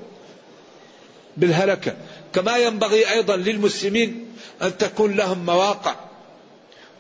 [1.38, 1.96] بالهلكة.
[2.34, 4.26] كما ينبغي أيضا للمسلمين
[4.62, 5.96] أن تكون لهم مواقع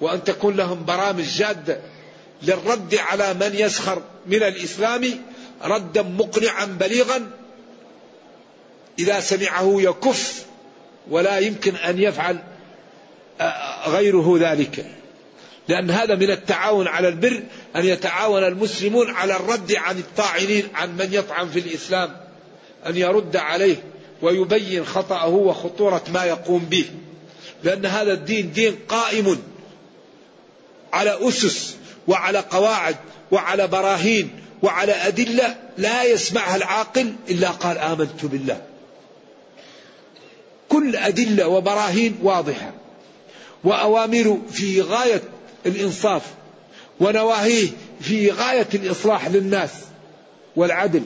[0.01, 1.79] وأن تكون لهم برامج جادة
[2.43, 5.21] للرد على من يسخر من الإسلام
[5.63, 7.31] ردا مقنعا بليغا
[8.99, 10.45] إذا سمعه يكف
[11.09, 12.37] ولا يمكن أن يفعل
[13.87, 14.85] غيره ذلك.
[15.67, 17.43] لأن هذا من التعاون على البر
[17.75, 22.17] أن يتعاون المسلمون على الرد عن الطاعنين عن من يطعن في الإسلام
[22.87, 23.75] أن يرد عليه
[24.21, 26.85] ويبين خطأه وخطورة ما يقوم به.
[27.63, 29.41] لأن هذا الدين دين قائم
[30.93, 31.75] على أسس
[32.07, 32.95] وعلى قواعد
[33.31, 34.29] وعلى براهين
[34.63, 38.61] وعلى أدلة لا يسمعها العاقل إلا قال آمنت بالله.
[40.71, 42.71] كل أدلة وبراهين واضحة.
[43.63, 45.21] وأوامر في غاية
[45.65, 46.21] الإنصاف
[46.99, 47.69] ونواهيه
[48.01, 49.71] في غاية الإصلاح للناس
[50.55, 51.03] والعدل.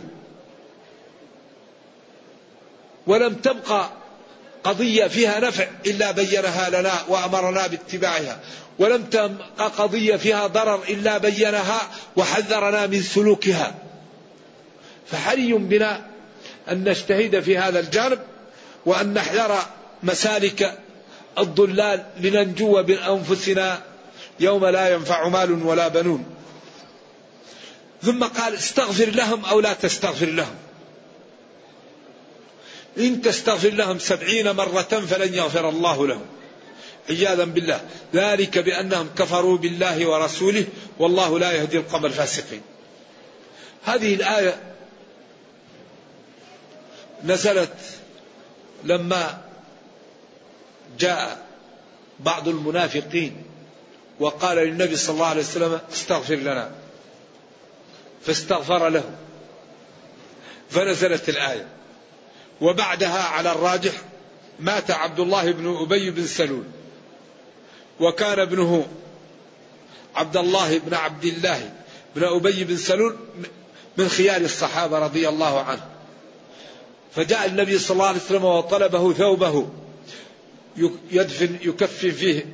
[3.08, 3.90] ولم تبقى
[4.64, 8.40] قضية فيها نفع إلا بينها لنا وأمرنا باتباعها.
[8.80, 11.82] ولم تبقى قضية فيها ضرر إلا بينها
[12.16, 13.76] وحذرنا من سلوكها.
[15.12, 16.06] فحري بنا
[16.72, 18.20] أن نجتهد في هذا الجانب.
[18.86, 19.60] وأن نحذر
[20.04, 20.80] مسالك
[21.40, 23.82] الضلال لننجو بأنفسنا
[24.40, 26.26] يوم لا ينفع مال ولا بنون.
[28.04, 30.56] ثم قال استغفر لهم أو لا تستغفر لهم.
[32.98, 36.26] إن تستغفر لهم سبعين مرة فلن يغفر الله لهم.
[37.10, 37.82] عياذا بالله.
[38.14, 40.66] ذلك بأنهم كفروا بالله ورسوله
[41.00, 42.62] والله لا يهدي القوم الفاسقين.
[43.86, 44.60] هذه الآية
[47.24, 47.74] نزلت
[48.86, 49.42] لما
[51.00, 51.46] جاء
[52.20, 53.44] بعض المنافقين
[54.20, 56.72] وقال للنبي صلى الله عليه وسلم استغفر لنا
[58.26, 59.04] فاستغفر له.
[60.70, 61.68] فنزلت الآية.
[62.62, 63.94] وبعدها على الراجح
[64.60, 66.64] مات عبد الله بن أبي بن سلول.
[68.00, 68.88] وكان ابنه
[70.16, 71.74] عبد الله بن عبد الله
[72.16, 73.18] بن أبي بن سلول
[73.98, 75.95] من خيار الصحابة رضي الله عنه.
[77.16, 79.70] فجاء النبي صلى الله عليه وسلم وطلبه ثوبه
[81.12, 82.46] يدفن يكفن فيه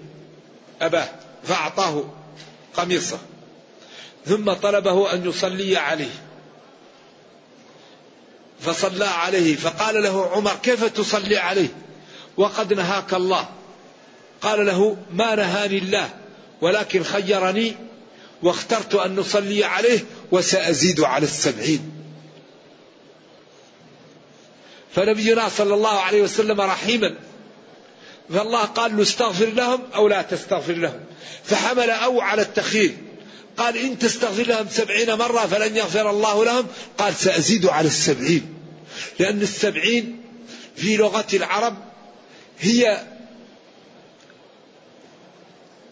[0.82, 1.10] أباه
[1.44, 2.04] فأعطاه
[2.74, 3.20] قميصه.
[4.26, 6.24] ثم طلبه أن يصلي عليه.
[8.60, 11.68] فصلى عليه فقال له عمر كيف تصلي عليه؟
[12.38, 13.50] وقد نهاك الله.
[14.42, 16.10] قال له ما نهاني الله
[16.62, 17.76] ولكن خيرني
[18.44, 20.00] واخترت أن نصلي عليه
[20.32, 22.01] وسأزيد على السبعين.
[24.96, 27.16] فنبينا صلى الله عليه وسلم رحيما.
[28.30, 31.00] فالله قال له استغفر لهم أو لا تستغفر لهم.
[31.44, 32.98] فحمل أو على التخيل
[33.58, 36.68] قال إن تستغفر لهم سبعين مرة فلن يغفر الله لهم.
[36.98, 38.54] قال سأزيد على السبعين.
[39.20, 40.22] لأن السبعين
[40.76, 41.78] في لغة العرب
[42.60, 43.08] هي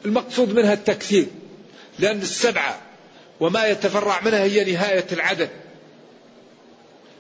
[0.06, 1.28] المقصود منها التكثير.
[2.00, 2.82] لأن السبعة
[3.40, 5.50] وما يتفرع منها هي نهاية العدد.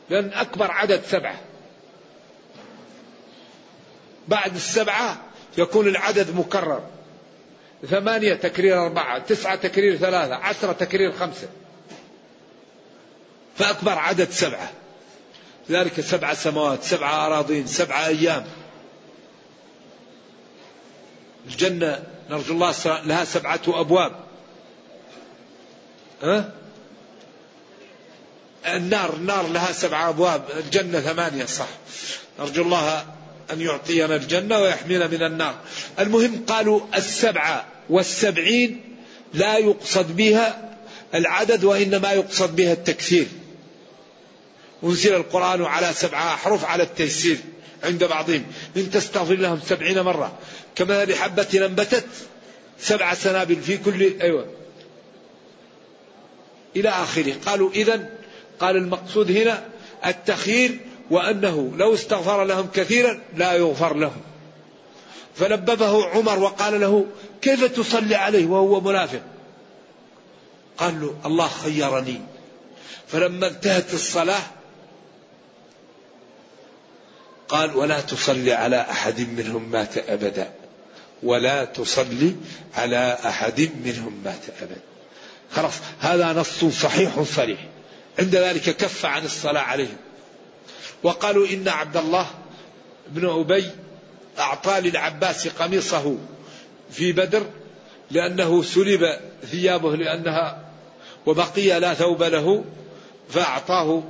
[0.09, 1.48] لأن أكبر عدد سبعة.
[4.29, 5.21] بعد السبعة
[5.57, 6.83] يكون العدد مكرر.
[7.89, 11.47] ثمانية تكرير أربعة تسعة تكرير ثلاثة عشرة تكرير خمسة.
[13.57, 14.71] فأكبر عدد سبعة.
[15.69, 18.45] ذلك سبع سماوات سبع أراضين سبع أيام.
[21.45, 24.15] الجنة نرجو الله لها سبعة أبواب.
[26.23, 26.51] ها؟
[28.65, 30.43] النار النار لها سبع أبواب.
[30.57, 31.67] الجنة ثمانية صح.
[32.39, 33.05] نرجو الله
[33.51, 35.55] أن يعطينا الجنة ويحمينا من النار.
[35.99, 38.81] المهم قالوا السبعة والسبعين
[39.33, 40.75] لا يقصد بها
[41.15, 43.27] العدد وإنما يقصد بها التكثير.
[44.83, 47.37] أنزل القرآن على سبعة أحرف على التيسير
[47.83, 48.43] عند بعضهم.
[48.77, 50.37] إن تستغفر لهم سبعين مرة.
[50.75, 52.05] كما لحبة أنبتت
[52.79, 54.45] سبع سنابل في كل أيوة.
[56.75, 57.35] إلى آخره.
[57.45, 58.09] قالوا إذا
[58.59, 59.65] قال المقصود هنا
[60.05, 64.21] التخيير وأنه لو استغفر لهم كثيرا لا يغفر لهم.
[65.35, 67.05] فلببه عمر وقال له
[67.41, 69.21] كيف تصلي عليه وهو منافق؟
[70.77, 72.21] قال له الله خيرني.
[73.07, 74.41] فلما انتهت الصلاة
[77.47, 80.51] قال ولا تصلي على أحد منهم مات أبدا.
[81.23, 82.35] ولا تصلي
[82.75, 84.81] على أحد منهم مات أبدا.
[85.51, 87.59] خلاص هذا نص صحيح صريح.
[88.19, 89.97] عند ذلك كف عن الصلاة عليهم.
[91.03, 92.27] وقالوا إن عبد الله
[93.07, 93.65] بن أبي
[94.39, 96.17] أعطى للعباس قميصه
[96.91, 97.43] في بدر
[98.11, 99.19] لأنه سلب
[99.51, 100.65] ثيابه لأنها
[101.25, 102.63] وبقي لا ثوب له
[103.29, 104.03] فأعطاه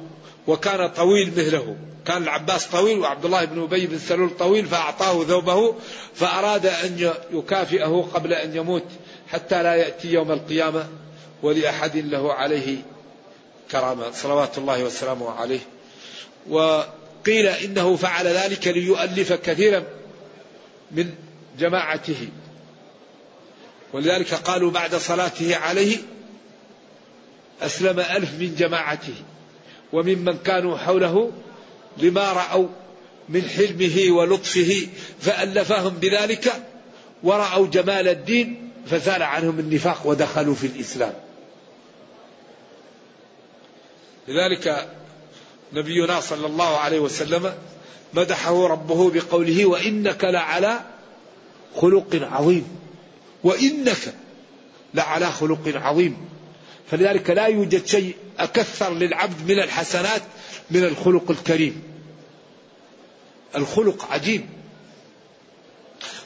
[0.47, 1.77] وكان طويل مثله.
[2.05, 5.75] كان العباس طويل وعبد الله بن أبي بن سلول طويل فأعطاه ثوبه
[6.15, 8.85] فأراد أن يكافئه قبل أن يموت
[9.27, 10.87] حتى لا يأتي يوم القيامة
[11.43, 12.77] ولأحد له عليه
[13.71, 14.11] كرامة.
[14.11, 15.59] صلوات الله وسلامه عليه.
[16.49, 19.83] وقيل إنه فعل ذلك ليؤلف كثيرا
[20.91, 21.13] من
[21.59, 22.27] جماعته.
[23.93, 25.97] ولذلك قالوا بعد صلاته عليه
[27.61, 29.13] أسلم ألف من جماعته
[29.93, 31.31] وممن كانوا حوله
[31.97, 32.67] لما رأوا
[33.29, 34.87] من حلمه ولطفه
[35.21, 36.53] فألفهم بذلك
[37.23, 41.13] ورأوا جمال الدين فزال عنهم النفاق ودخلوا في الإسلام.
[44.27, 44.89] لذلك
[45.73, 47.53] نبينا صلى الله عليه وسلم
[48.13, 50.79] مدحه ربه بقوله وإنك لعلى
[51.75, 52.67] خلق عظيم.
[53.43, 54.13] وإنك
[54.93, 56.17] لعلى خلق عظيم.
[56.91, 60.21] فلذلك لا يوجد شيء أكثر للعبد من الحسنات
[60.71, 61.83] من الخلق الكريم.
[63.55, 64.45] الخلق عجيب.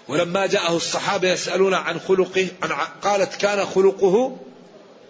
[0.08, 2.48] ولما جاءه الصحابة يسألون عن خلقه
[3.02, 4.38] قالت كان خلقه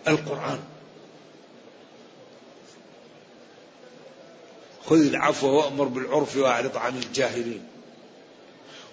[0.07, 0.59] القرآن.
[4.85, 7.67] خذ العفو وأمر بالعرف وأعرض عن الجاهلين.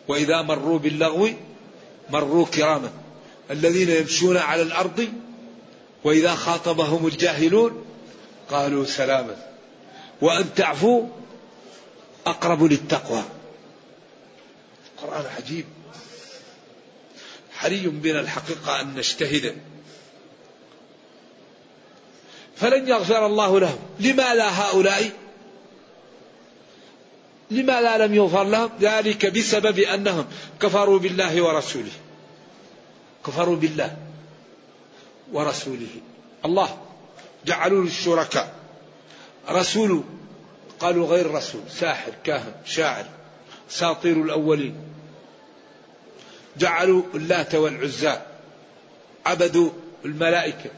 [0.09, 1.29] وإذا مروا باللغو
[2.11, 2.93] مروا كراما.
[3.51, 5.09] الذين يمشون على الأرض
[6.05, 7.85] وإذا خاطبهم الجاهلون
[8.51, 9.37] قالوا سلاما.
[10.21, 11.07] وأن تعفوا
[12.27, 13.23] أقرب للتقوى.
[14.99, 15.65] القرآن عجيب.
[17.53, 19.57] حري بنا الحقيقة أن نجتهد.
[22.57, 23.79] فلن يغفر الله لهم.
[24.01, 25.20] لما لا هؤلاء؟
[27.51, 30.27] لما لا لم يغفر لهم ذلك بسبب أنهم
[30.61, 31.93] كفروا بالله ورسوله.
[33.27, 33.97] كفروا بالله
[35.33, 36.01] ورسوله.
[36.45, 36.79] الله
[37.47, 38.55] جعلوا الشركاء
[39.49, 40.05] رسول
[40.81, 43.05] قالوا غير رسول ساحر كاهن شاعر
[43.69, 44.75] ساطير الأولين.
[46.57, 48.21] جعلوا اللات والعزى
[49.27, 49.71] عبدوا
[50.05, 50.71] الملائكة.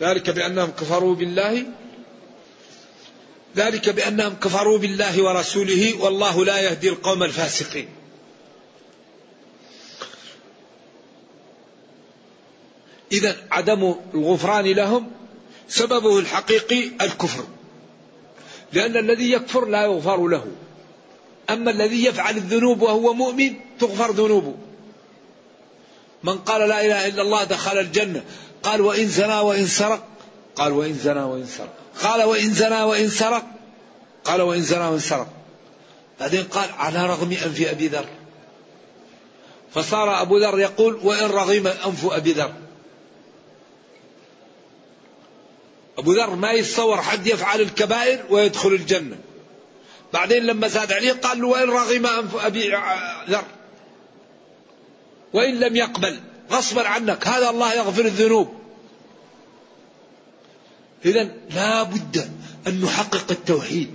[0.00, 1.66] ذلك بأنهم كفروا بالله
[3.56, 7.88] ذلك بأنهم كفروا بالله ورسوله والله لا يهدي القوم الفاسقين.
[13.12, 15.10] إذا عدم الغفران لهم
[15.68, 17.44] سببه الحقيقي الكفر.
[18.72, 20.46] لأن الذي يكفر لا يغفر له.
[21.50, 24.54] أما الذي يفعل الذنوب وهو مؤمن تغفر ذنوبه.
[26.22, 28.24] من قال لا إله إلا الله دخل الجنة
[28.62, 30.08] قال وإن زنى وإن سرق
[30.56, 31.79] قال وإن زنى وإن سرق.
[32.02, 33.44] قال وإن زنى وإن سرق.
[34.24, 35.28] قال وإن زنى وإن سرق.
[36.20, 38.06] بعدين قال على رغم أنف أبي ذر.
[39.74, 42.52] فصار أبو ذر يقول وإن رغم أنف أبي ذر.
[45.98, 49.16] أبو ذر ما يتصور حد يفعل الكبائر ويدخل الجنة.
[50.12, 52.70] بعدين لما زاد عليه قال له وإن رغم أنف أبي
[53.28, 53.44] ذر.
[55.32, 56.20] وإن لم يقبل
[56.50, 57.26] غصبا عنك.
[57.26, 58.59] هذا الله يغفر الذنوب.
[61.04, 62.30] إذا لا بد
[62.66, 63.94] أن نحقق التوحيد.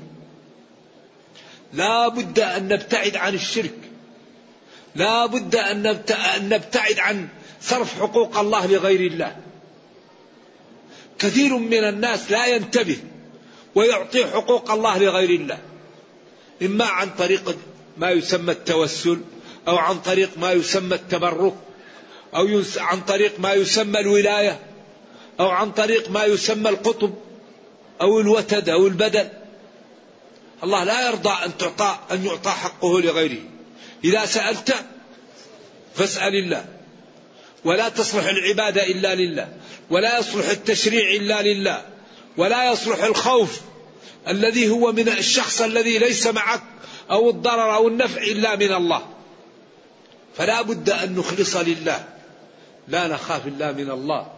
[1.73, 3.75] لا بد أن نبتعد عن الشرك.
[4.95, 5.99] لا بد أن
[6.49, 7.27] نبتعد عن
[7.61, 9.35] صرف حقوق الله لغير الله.
[11.19, 12.97] كثير من الناس لا ينتبه
[13.75, 15.59] ويعطي حقوق الله لغير الله.
[16.61, 17.57] إما عن طريق
[17.97, 19.21] ما يسمى التوسل
[19.67, 21.55] أو عن طريق ما يسمى التبرك
[22.35, 24.59] أو عن طريق ما يسمى الولاية.
[25.39, 27.13] أو عن طريق ما يسمى القطب
[28.01, 29.29] أو الوتد أو البدل
[30.63, 33.41] الله لا يرضى أن تعطى أن يعطى حقه لغيره.
[34.03, 34.75] إذا سألت
[35.95, 36.65] فاسأل الله.
[37.65, 39.47] ولا تصلح العبادة إلا لله.
[39.89, 41.85] ولا يصلح التشريع إلا لله.
[42.37, 43.61] ولا يصلح الخوف
[44.27, 46.63] الذي هو من الشخص الذي ليس معك
[47.11, 49.07] أو الضرر أو النفع إلا من الله.
[50.37, 52.05] فلا بد أن نخلص لله.
[52.87, 54.34] لا نخاف إلا من الله.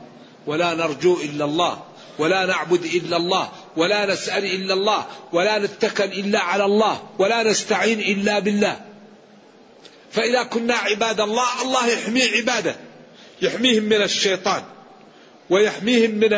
[0.48, 1.84] ولا نرجو إلا الله
[2.20, 8.00] ولا نعبد إلا الله ولا نسأل إلا الله ولا نتكل إلا على الله ولا نستعين
[8.00, 8.82] إلا بالله.
[10.12, 12.76] فإذا كنا عباد الله الله يحمي عباده
[13.42, 14.64] يحميهم من الشيطان
[15.50, 16.34] ويحميهم من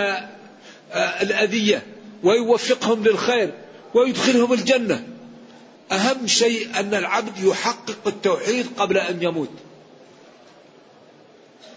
[0.95, 1.85] الأذية
[2.23, 3.53] ويوفقهم للخير
[3.93, 5.07] ويدخلهم الجنة.
[5.91, 9.49] أهم شيء أن العبد يحقق التوحيد قبل أن يموت.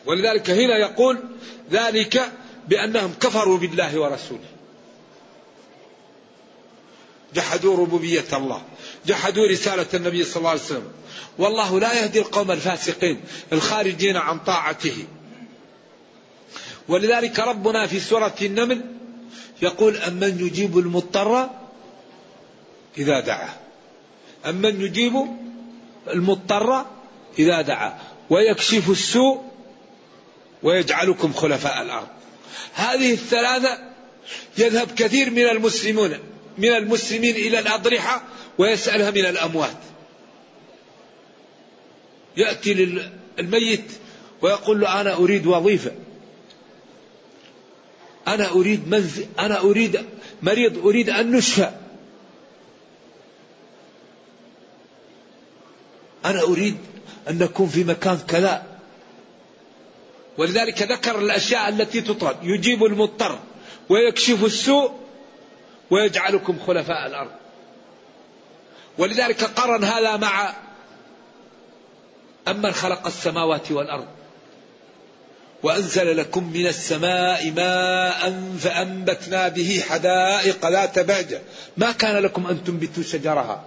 [0.06, 1.18] ولذلك هنا يقول
[1.70, 2.32] ذلك
[2.68, 4.48] بأنهم كفروا بالله ورسوله.
[7.34, 8.62] جحدوا ربوبية الله.
[9.06, 10.88] جحدوا رسالة النبي صلى الله عليه وسلم.
[11.38, 13.20] والله لا يهدي القوم الفاسقين
[13.52, 15.06] الخارجين عن طاعته.
[16.88, 18.80] ولذلك ربنا في سورة النمل
[19.62, 21.50] يقول أمن يجيب المضطر
[22.98, 23.48] إذا دعا.
[24.46, 25.26] أمن يجيب
[26.08, 26.86] المضطر
[27.38, 27.98] إذا دعا.
[28.30, 29.51] ويكشف السوء
[30.62, 32.08] ويجعلكم خلفاء الأرض.
[32.74, 33.78] هذه الثلاثة
[34.58, 36.18] يذهب كثير من المسلمون
[36.58, 38.22] من المسلمين إلى الأضرحة
[38.58, 39.76] ويسألها من الأموات.
[42.36, 42.74] يأتي
[43.38, 43.84] للميت
[44.42, 45.92] ويقول له أنا أريد وظيفة.
[48.28, 50.04] أنا أريد منزل أنا أريد
[50.42, 51.70] مريض أريد أن نشفى.
[56.24, 56.76] أنا أريد
[57.28, 58.71] أن نكون في مكان كذا.
[60.38, 63.38] ولذلك ذكر الأشياء التي تطلب يجيب المضطر
[63.88, 64.92] ويكشف السوء
[65.90, 67.30] ويجعلكم خلفاء الأرض.
[68.98, 70.54] ولذلك قرن هذا مع
[72.48, 74.06] أمن خلق السماوات والأرض.
[75.62, 81.42] وأنزل لكم من السماء ماء فأنبتنا به حدائق ذات بهجة
[81.76, 83.64] ما كان لكم أن تنبتوا شجرها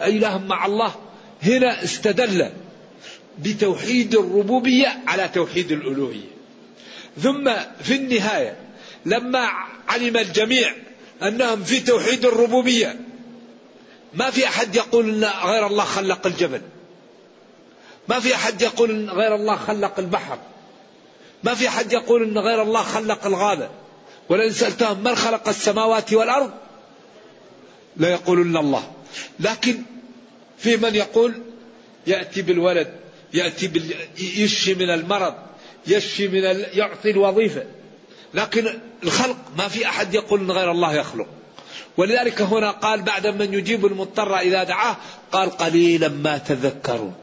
[0.00, 0.94] إله مع الله.
[1.42, 2.50] هنا استدل
[3.38, 6.30] بتوحيد الربوبية على توحيد الألوهية.
[7.22, 7.50] ثم
[7.82, 8.56] في النهاية
[9.06, 9.48] لما
[9.88, 10.74] علم الجميع
[11.22, 13.00] أنهم في توحيد الربوبية
[14.14, 16.62] ما في أحد يقول أن غير الله خلق الجبل.
[18.08, 20.38] ما في أحد يقول أن غير الله خلق البحر.
[21.44, 23.68] ما في أحد يقول أن غير الله خلق الغابة.
[24.28, 26.50] ولئن سألتهم من خلق السماوات والأرض
[27.96, 28.18] لا
[28.60, 28.92] الله.
[29.40, 29.82] لكن
[30.58, 31.34] في من يقول؟
[32.06, 32.94] يأتي بالولد.
[33.34, 33.94] يأتي بال...
[34.18, 35.34] يشفي من المرض
[35.86, 36.66] يشفي من ال...
[36.78, 37.64] يعطي الوظيفة.
[38.34, 41.26] لكن الخلق ما في أحد يقول أن غير الله يخلق.
[41.96, 44.96] ولذلك هنا قال بعد من يجيب المضطر إذا دعاه
[45.32, 47.14] قال قليلا ما تذكرون.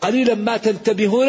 [0.00, 1.28] قليلا ما تنتبهون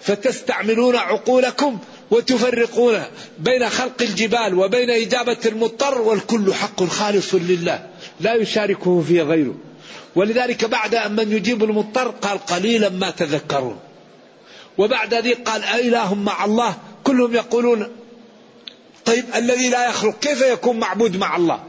[0.00, 1.78] فتستعملون عقولكم
[2.10, 3.02] وتفرقون
[3.38, 7.86] بين خلق الجبال وبين إجابة المضطر والكل حق خالص لله.
[8.20, 9.54] لا يشاركه فيه غيره.
[10.16, 13.80] ولذلك بعد أن من يجيب المضطر قال قليلا ما تذكرون.
[14.78, 17.96] وبعد ذلك قال أإله مع الله؟ كلهم يقولون
[19.04, 21.64] طيب الذي لا يخلق كيف يكون معبود مع الله؟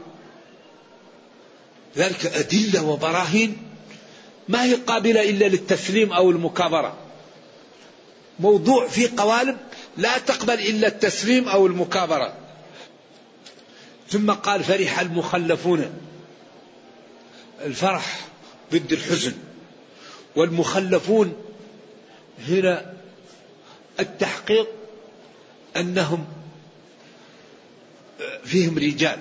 [1.96, 3.56] ذلك أدلة وبراهين.
[4.48, 6.96] ما هي قابلة إلا للتسليم أو المكابرة؟
[8.40, 9.56] موضوع في قوالب
[9.96, 12.34] لا تقبل إلا التسليم أو المكابرة.
[14.10, 15.92] ثم قال فرح المخلفون.
[17.64, 18.20] الفرح
[18.72, 19.32] ضد الحزن.
[20.36, 21.36] والمخلفون
[22.48, 22.92] هنا
[24.00, 24.66] التحقيق
[25.76, 26.26] أنهم
[28.44, 29.18] فيهم رجال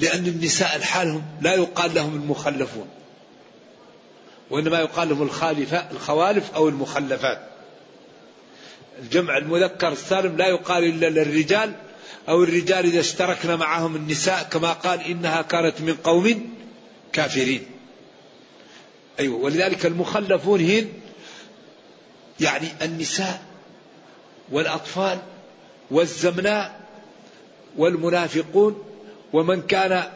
[0.00, 2.88] لأن النساء الحالهم لا يقال لهم المخلفون
[4.50, 7.48] وإنما يقال لهم الخالفة الخوالف أو المخلفات.
[9.02, 11.72] الجمع المذكر السالم لا يقال إلا للرجال
[12.28, 16.54] أو الرجال إذا اشتركنا معهم النساء كما قال إنها كانت من قوم
[17.12, 17.73] كافرين.
[19.20, 20.92] أيوة ولذلك المخلفون هن
[22.40, 23.42] يعني النساء
[24.52, 25.18] والأطفال
[25.90, 26.80] والزمناء
[27.76, 28.84] والمنافقون
[29.32, 30.10] ومن كان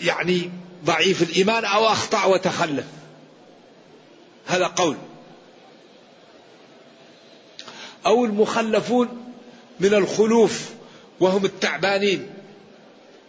[0.00, 0.50] يعني
[0.84, 2.84] ضعيف الإيمان أو أخطأ وتخلف.
[4.46, 4.96] هذا قول.
[8.06, 9.32] أو المخلفون
[9.80, 10.70] من الخلوف
[11.20, 12.30] وهم التعبانين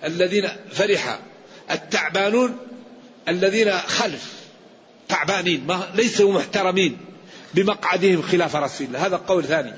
[0.03, 1.19] الذين فرح
[1.71, 2.57] التعبانون
[3.27, 4.36] الذين خلف.
[5.09, 6.97] تعبانين ما ليسوا محترمين
[7.53, 9.05] بمقعدهم خلاف رسول الله.
[9.05, 9.73] هذا قول ثاني.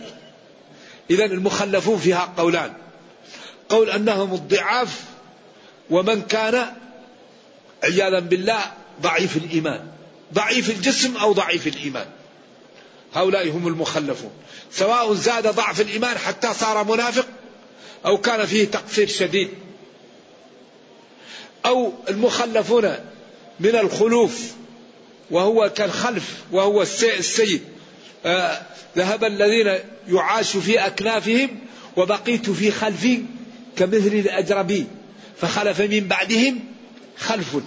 [1.09, 2.73] إذا المخلفون فيها قولان.
[3.69, 5.03] قول أنهم الضعاف
[5.89, 6.65] ومن كان
[7.83, 8.59] عياذا بالله
[9.01, 9.87] ضعيف الإيمان.
[10.33, 12.07] ضعيف الجسم أو ضعيف الإيمان.
[13.13, 14.31] هؤلاء هم المخلفون.
[14.71, 17.25] سواء زاد ضعف الإيمان حتى صار منافق
[18.05, 19.49] أو كان فيه تقصير شديد.
[21.65, 22.95] أو المخلفون
[23.59, 24.53] من الخلوف
[25.31, 27.61] وهو كالخلف وهو السيد.
[28.25, 28.61] آه
[28.97, 31.59] ذهب الذين يعاش في أكنافهم
[31.97, 33.23] وبقيت في خلفي
[33.77, 34.85] كمثل الأجربي.
[35.41, 36.59] فخلف من بعدهم
[37.17, 37.57] خلف.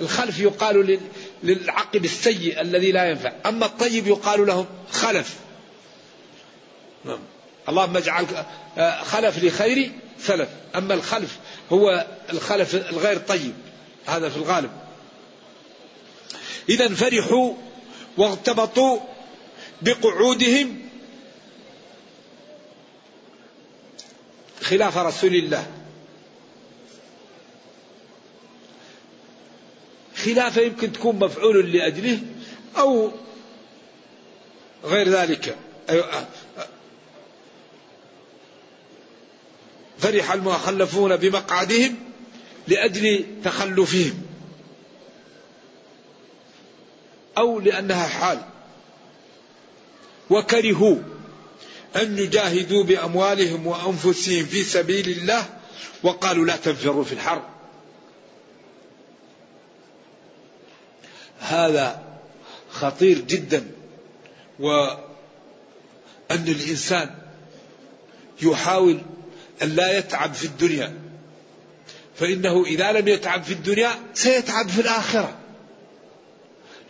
[0.00, 0.98] الخلف يقال
[1.42, 3.32] للعقب السيء الذي لا ينفع.
[3.46, 5.34] أما الطيب يقال لهم خلف.
[7.04, 7.18] نعم.
[7.68, 8.26] اللهم اجعل
[8.78, 10.48] آه، خلف لخير سلف.
[10.76, 11.36] أما الخلف
[11.72, 13.52] هو الخلف الغير طيب.
[14.06, 14.70] هذا في الغالب.
[16.68, 17.54] إذا فرحوا
[18.16, 18.98] واغتبطوا
[19.82, 20.82] بقعودهم
[24.62, 25.66] خلاف رسول الله.
[30.16, 32.20] خلافه يمكن تكون مفعول لأجله
[32.78, 33.10] أو
[34.84, 35.56] غير ذلك.
[39.98, 41.96] فرح المخلفون بمقعدهم
[42.68, 44.25] لأجل تخلفهم.
[47.38, 48.42] أو لأنها حال.
[50.30, 50.96] وكرهوا
[51.96, 55.46] أن يجاهدوا بأموالهم وأنفسهم في سبيل الله
[56.02, 57.42] وقالوا لا تنفروا في الحرب.
[61.38, 62.02] هذا
[62.70, 63.70] خطير جدا
[64.58, 64.98] وأن
[66.30, 67.14] الإنسان
[68.42, 69.00] يحاول
[69.62, 70.94] أن لا يتعب في الدنيا.
[72.16, 75.38] فإنه إذا لم يتعب في الدنيا سيتعب في الآخرة.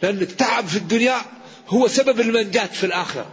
[0.02, 1.20] لأن التعب في الدنيا
[1.68, 3.26] هو سبب المنجاة في الآخرة.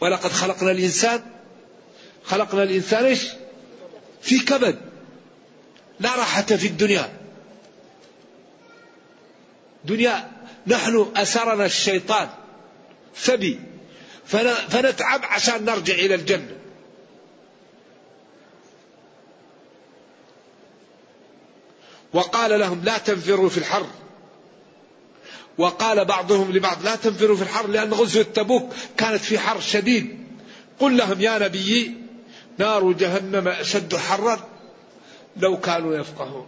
[0.00, 1.22] ولقد خلقنا الإنسان
[2.24, 3.26] خلقنا الإنسان إيش؟
[4.22, 4.78] في كبد
[6.00, 7.12] لا راحة في الدنيا.
[9.84, 10.30] دنيا
[10.66, 12.28] نحن أسرنا الشيطان
[13.16, 13.60] سبي
[14.26, 16.59] فنتعب عشان نرجع إلى الجنة.
[22.12, 23.86] وقال لهم لا تنفروا في الحر.
[25.58, 30.18] وقال بعضهم لبعض لا تنفروا في الحر لأن غزوة تبوك كانت في حر شديد.
[30.78, 31.94] قل لهم يا نبي
[32.58, 34.48] نار جهنم أشد حرا.
[35.36, 36.46] لو كانوا يفقهون.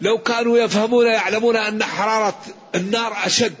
[0.00, 2.40] لو كانوا يفهمون يعلمون أن حرارة
[2.74, 3.54] النار أشد.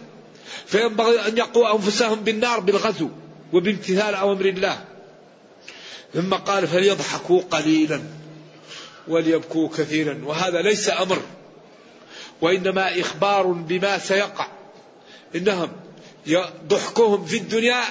[0.66, 3.08] فينبغي أن يقوا أنفسهم بالنار بالغزو
[3.52, 4.84] وبامتثال أوامر الله.
[6.14, 8.02] ثم قال فليضحكوا قليلا.
[9.08, 10.20] وليبكوا كثيرا.
[10.24, 11.22] وهذا ليس أمر
[12.40, 14.46] وإنما إخبار بما سيقع.
[15.34, 15.72] إنهم
[16.66, 17.82] ضحكهم في الدنيا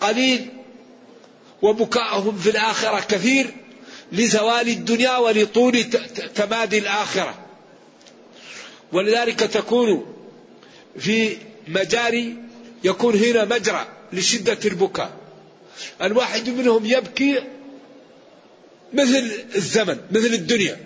[0.00, 0.48] قليل
[1.62, 3.54] وبكاءهم في الآخرة كثير
[4.12, 5.84] لزوال الدنيا ولطول
[6.34, 7.34] تمادي الآخرة.
[8.92, 10.14] ولذلك تكون
[10.98, 11.36] في
[11.68, 12.36] مجاري
[12.84, 15.10] يكون هنا مجرى لشدة البكاء.
[16.02, 17.42] الواحد منهم يبكي
[18.94, 20.76] مثل الزمن مثل الدنيا.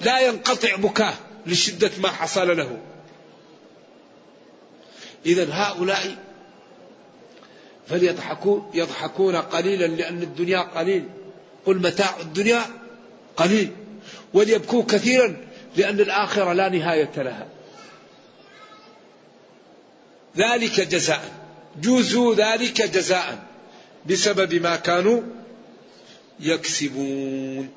[0.00, 1.14] لا ينقطع بكاه
[1.46, 2.78] لشدة ما حصل له.
[5.26, 6.16] إذا هؤلاء
[7.88, 11.08] فليضحكوا يضحكون قليلا لأن الدنيا قليل.
[11.66, 12.62] قل متاع الدنيا
[13.36, 13.70] قليل.
[14.34, 15.36] وليبكوا كثيرا
[15.76, 17.46] لأن الآخرة لا نهاية لها.
[20.36, 21.42] ذلك جزاء.
[21.80, 23.38] جوزوا ذلك جزاء
[24.10, 25.22] بسبب ما كانوا
[26.42, 27.68] يكسبون.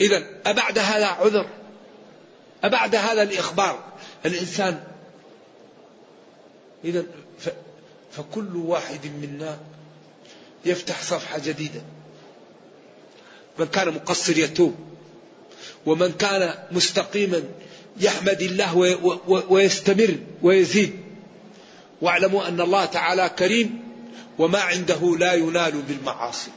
[0.00, 1.48] إذا أبعد هذا عذر
[2.64, 3.84] أبعد هذا الإخبار.
[4.26, 4.84] الإنسان
[6.84, 7.04] إذا
[8.12, 9.58] فكل واحد منا
[10.64, 11.82] يفتح صفحة جديدة.
[13.58, 14.74] من كان مقصر يتوب
[15.86, 17.42] ومن كان مستقيما
[18.00, 18.76] يحمد الله
[19.48, 21.00] ويستمر ويزيد.
[22.00, 23.82] واعلموا أن الله تعالى كريم
[24.38, 26.50] وما عنده لا ينال بالمعاصي.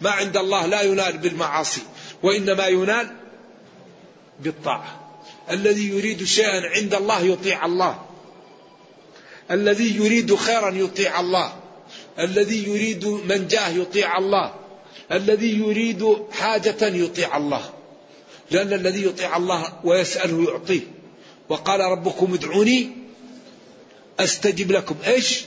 [0.00, 1.82] ما عند الله لا ينال بالمعاصي
[2.22, 3.16] وإنما ينال
[4.40, 5.00] بالطاعة.
[5.50, 8.06] الذي يريد شيئا عند الله يطيع الله.
[9.50, 11.56] الذي يريد خيرا يطيع الله.
[12.18, 14.54] الذي يريد منجاة يطيع الله.
[15.12, 17.72] الذي يريد حاجة يطيع الله.
[18.50, 20.80] لأن الذي يطيع الله ويسأله يعطيه.
[21.48, 22.90] وقال ربكم ادعوني
[24.20, 24.96] أستجب لكم.
[25.06, 25.44] إيش؟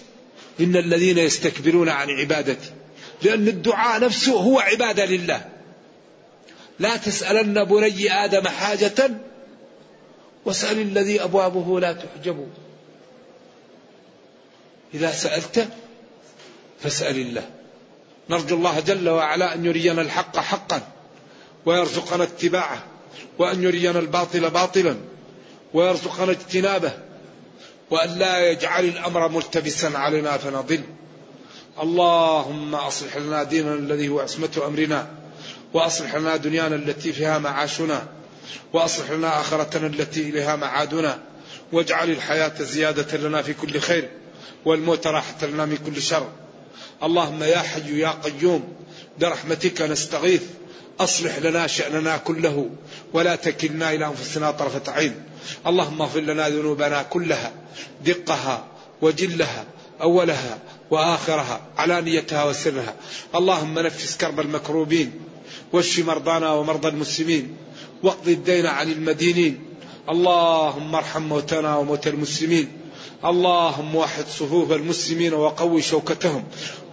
[0.60, 2.72] إن الذين يستكبرون عن عبادتي.
[3.24, 5.46] لأن الدعاء نفسه هو عبادة لله.
[6.80, 9.12] لا تسألن بني آدم حاجة
[10.46, 12.48] واسأل الذي أبوابه لا تحجب.
[14.94, 15.68] إذا سألت
[16.80, 17.50] فاسأل الله.
[18.30, 20.82] نرجو الله جل وعلا أن يرينا الحق حقا
[21.66, 22.84] ويرزقنا اتباعه
[23.38, 24.98] وأن يرينا الباطل باطلا
[25.74, 26.92] ويرزقنا اجتنابه
[27.90, 30.82] وأن لا يجعل الأمر ملتبسا علينا فنضل.
[31.82, 35.08] اللهم أصلح لنا ديننا الذي هو عصمة أمرنا
[35.74, 38.08] وأصلح لنا دنيانا التي فيها معاشنا
[38.74, 41.20] وأصلح لنا آخرتنا التي إليها معادنا
[41.72, 44.10] واجعل الحياة زيادة لنا في كل خير
[44.66, 46.28] والموت راحة لنا من كل شر.
[47.04, 48.74] اللهم يا حي يا قيوم
[49.20, 50.44] برحمتك نستغيث
[51.00, 52.70] أصلح لنا شأننا كله
[53.14, 55.16] ولا تكلنا إلى أنفسنا طرفة عين.
[55.68, 57.52] اللهم اغفر لنا ذنوبنا كلها
[58.06, 58.68] دقها
[59.02, 59.66] وجلها
[60.02, 60.58] أولها
[60.92, 62.94] وآخرها علانيتها وسرها.
[63.36, 65.12] اللهم نفس كرب المكروبين
[65.74, 67.56] واشف مرضانا ومرضى المسلمين
[68.04, 69.60] واقض الدين عن المدينين.
[70.10, 72.68] اللهم ارحم موتنا وموتى المسلمين.
[73.26, 76.44] اللهم وحد صفوف المسلمين وقوي شوكتهم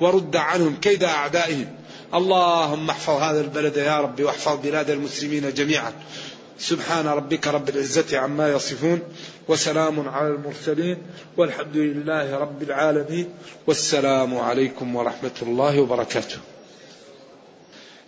[0.01, 1.67] ورد عنهم كيد أعدائهم.
[2.15, 5.93] اللهم احفظ هذا البلد يا رب واحفظ بلاد المسلمين جميعا.
[6.59, 9.01] سبحان ربك رب العزة عما يصفون
[9.49, 10.99] وسلام على المرسلين
[11.37, 13.29] والحمد لله رب العالمين
[13.67, 16.39] والسلام عليكم ورحمة الله وبركاته.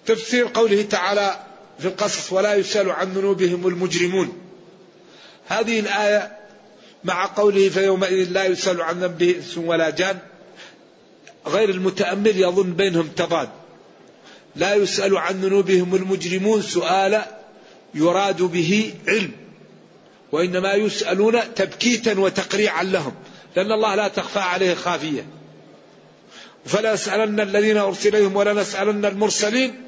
[0.07, 1.41] تفسير قوله تعالى
[1.79, 4.33] في القصص ولا يسأل عن ذنوبهم المجرمون.
[5.49, 6.37] هذه الآية
[7.05, 10.19] مع قوله فيومئذ لا يسأل عن ذنبه إنس ولا جان
[11.47, 13.49] غير المتأمل يظن بينهم تضاد.
[14.57, 17.23] لا يسأل عن ذنوبهم المجرمون سؤال
[17.95, 19.33] يراد به علم
[20.33, 23.15] وإنما يسألون تبكيتا وتقريعا لهم
[23.57, 25.27] لأن الله لا تخفى عليه خافية.
[26.67, 29.83] فلا نسألن الذين أرسل إليهم ولا نسألن المرسلين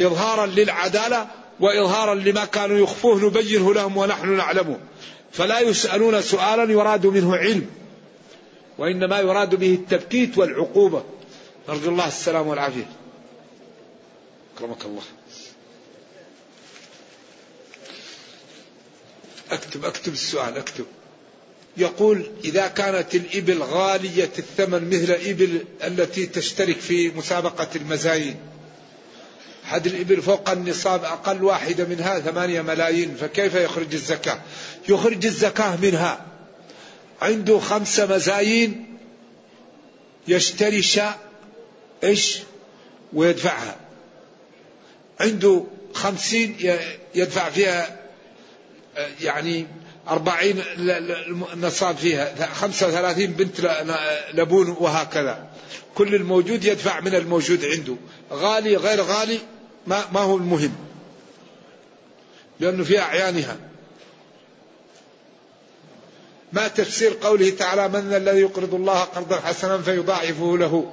[0.00, 1.26] إظهارا للعدالة
[1.60, 4.78] وإظهارا لما كانوا يخفوه نبينه لهم ونحن نعلمه.
[5.32, 7.66] فلا يسألون سؤالا يراد منه علم
[8.78, 11.02] وإنما يراد به التبكيت والعقوبة.
[11.68, 12.90] نرجو الله السلام والعافية.
[14.56, 15.02] أكرمك الله.
[19.52, 20.84] أكتب أكتب السؤال أكتب.
[21.76, 28.36] يقول إذا كانت الإبل غالية الثمن مثل الإبل التي تشترك في مسابقة المزاين
[29.64, 34.40] حد الإبل فوق النصاب أقل واحدة منها ثمانية ملايين فكيف يخرج الزكاة؟
[34.88, 36.26] يخرج الزكاة منها.
[37.22, 38.98] عنده خمسة مزايين
[40.28, 41.18] يشتري شاء
[42.04, 42.38] إيش؟
[43.12, 43.76] ويدفعها.
[45.20, 46.56] عنده خمسين
[47.14, 48.01] يدفع فيها
[49.20, 49.66] يعني
[50.08, 50.62] أربعين
[51.56, 53.60] نصاب فيها خمسة وثلاثين بنت
[54.34, 55.48] لبون وهكذا.
[55.94, 57.96] كل الموجود يدفع من الموجود عنده.
[58.32, 59.38] غالي غير غالي
[59.86, 60.74] ما, ما هو المهم.
[62.60, 63.56] لأنه في أعيانها.
[66.52, 70.92] ما تفسير قوله تعالى من الذي يقرض الله قرضا حسنا فيضاعفه له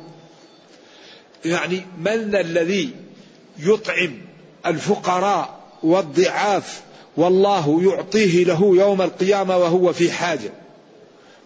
[1.45, 2.95] يعني من الذي
[3.59, 4.21] يطعم
[4.65, 6.81] الفقراء والضعاف
[7.17, 10.51] والله يعطيه له يوم القيامة وهو في حاجة.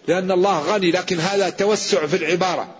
[0.08, 2.74] لأن الله غني لكن هذا توسع في العبارة.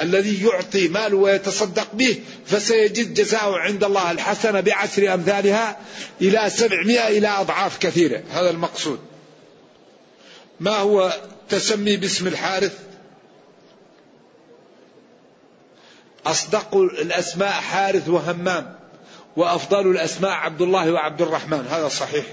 [0.00, 5.76] الذي يعطي ماله ويتصدق به فسيجد جزاءه عند الله الحسنة بعشر أمثالها
[6.20, 8.22] إلى سبعمائة إلى أضعاف كثيرة.
[8.30, 8.98] هذا المقصود.
[10.60, 11.12] ما هو
[11.48, 12.78] تسمي باسم الحارث؟
[16.26, 18.75] أصدق الأسماء حارث وهمام.
[19.36, 21.66] وأفضل الأسماء عبد الله وعبد الرحمن.
[21.70, 22.24] هذا صحيح.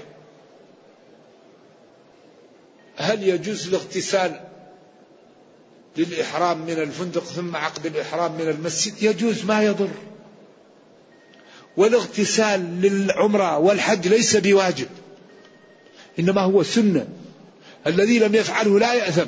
[2.96, 4.40] هل يجوز الاغتسال
[5.96, 9.90] للإحرام من الفندق ثم عقد الإحرام من المسجد؟ يجوز ما يضر.
[11.76, 14.88] والاغتسال للعمرة والحج ليس بواجب
[16.18, 17.06] إنما هو سنة.
[17.86, 19.26] الذي لم يفعله لا يأثم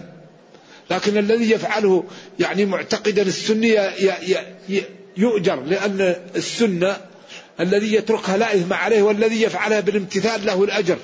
[0.91, 2.05] لكن الذي يفعله
[2.39, 3.67] يعني معتقدا السنة
[5.17, 6.97] يؤجر لأن السنة
[7.61, 10.99] الذي يتركها لا إثم عليه والذي يفعلها بالامتثال له الأجر.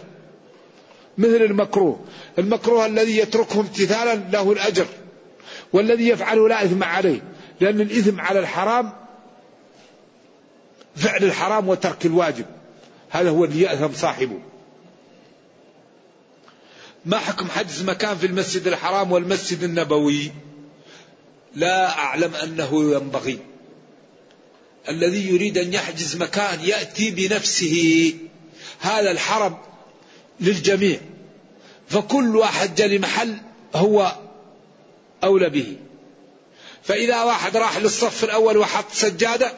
[1.19, 2.01] مثل المكروه.
[2.39, 4.87] المكروه الذي يتركه امتثالا له الأجر.
[5.73, 7.23] والذي يفعله لا إثم عليه.
[7.61, 8.93] لأن الإثم على الحرام
[10.97, 12.47] فعل الحرام وترك الواجب.
[13.11, 14.39] هذا هو اللي يأثم صاحبه.
[17.05, 20.33] ما حكم حجز مكان في المسجد الحرام والمسجد النبوي؟
[21.55, 23.39] لا أعلم أنه ينبغي.
[24.89, 28.15] الذي يريد أن يحجز مكان يأتي بنفسه.
[28.81, 29.57] هذا الحرم
[30.41, 31.01] للجميع.
[31.89, 33.37] فكل واحد جاء لمحل
[33.75, 34.17] هو
[35.25, 35.77] أولى به.
[36.83, 39.53] فإذا واحد راح للصف الأول وحط سجادة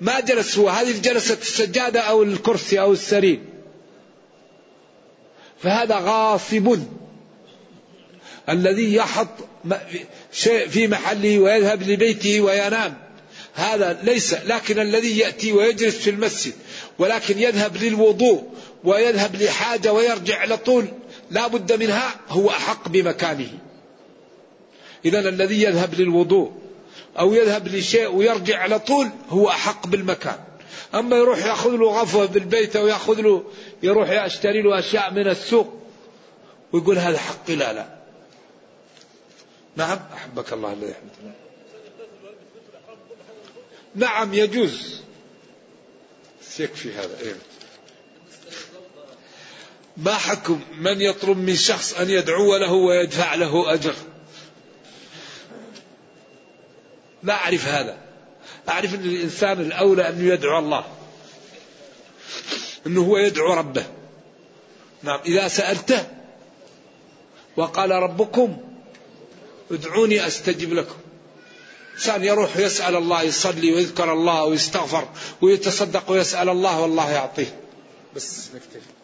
[0.00, 0.68] ما جلس هو.
[0.68, 3.40] هذه جلست السجادة أو الكرسي أو السرير.
[5.62, 6.78] فهذا غاصب.
[8.48, 9.28] الذي يحط
[10.32, 13.09] شيء في محله ويذهب لبيته وينام.
[13.54, 16.52] هذا ليس لكن الذي يأتي ويجلس في المسجد
[16.98, 18.44] ولكن يذهب للوضوء
[18.84, 20.86] ويذهب لحاجة ويرجع على طول
[21.30, 23.50] لا بد منها هو أحق بمكانه.
[25.04, 26.52] إذا الذي يذهب للوضوء
[27.18, 30.38] أو يذهب لشيء ويرجع على طول هو أحق بالمكان.
[30.94, 33.44] أما يروح يأخذ له غفوة بالبيت أو يأخذ له
[33.82, 35.74] يروح يشتري له أشياء من السوق
[36.72, 37.86] ويقول هذا حقي لا لا.
[39.76, 41.39] نعم أحبك الله الذي يحبك
[43.94, 45.00] نعم يجوز.
[46.58, 47.34] يكفي هذا إيه.
[49.96, 53.94] ما حكم من يطلب من شخص أن يدعو له ويدفع له أجر؟
[57.22, 57.98] لا أعرف هذا.
[58.68, 60.84] أعرف أن الإنسان الأولى أن يدعو الله
[62.86, 63.86] أنه هو يدعو ربه.
[65.02, 66.06] نعم إذا سألته
[67.56, 68.58] وقال ربكم
[69.70, 70.96] ادعوني أستجب لكم.
[72.00, 75.08] إنسان يروح يسأل الله يصلي ويذكر الله ويستغفر
[75.40, 77.60] ويتصدق ويسأل الله والله يعطيه.
[78.16, 78.99] بس نكتفي.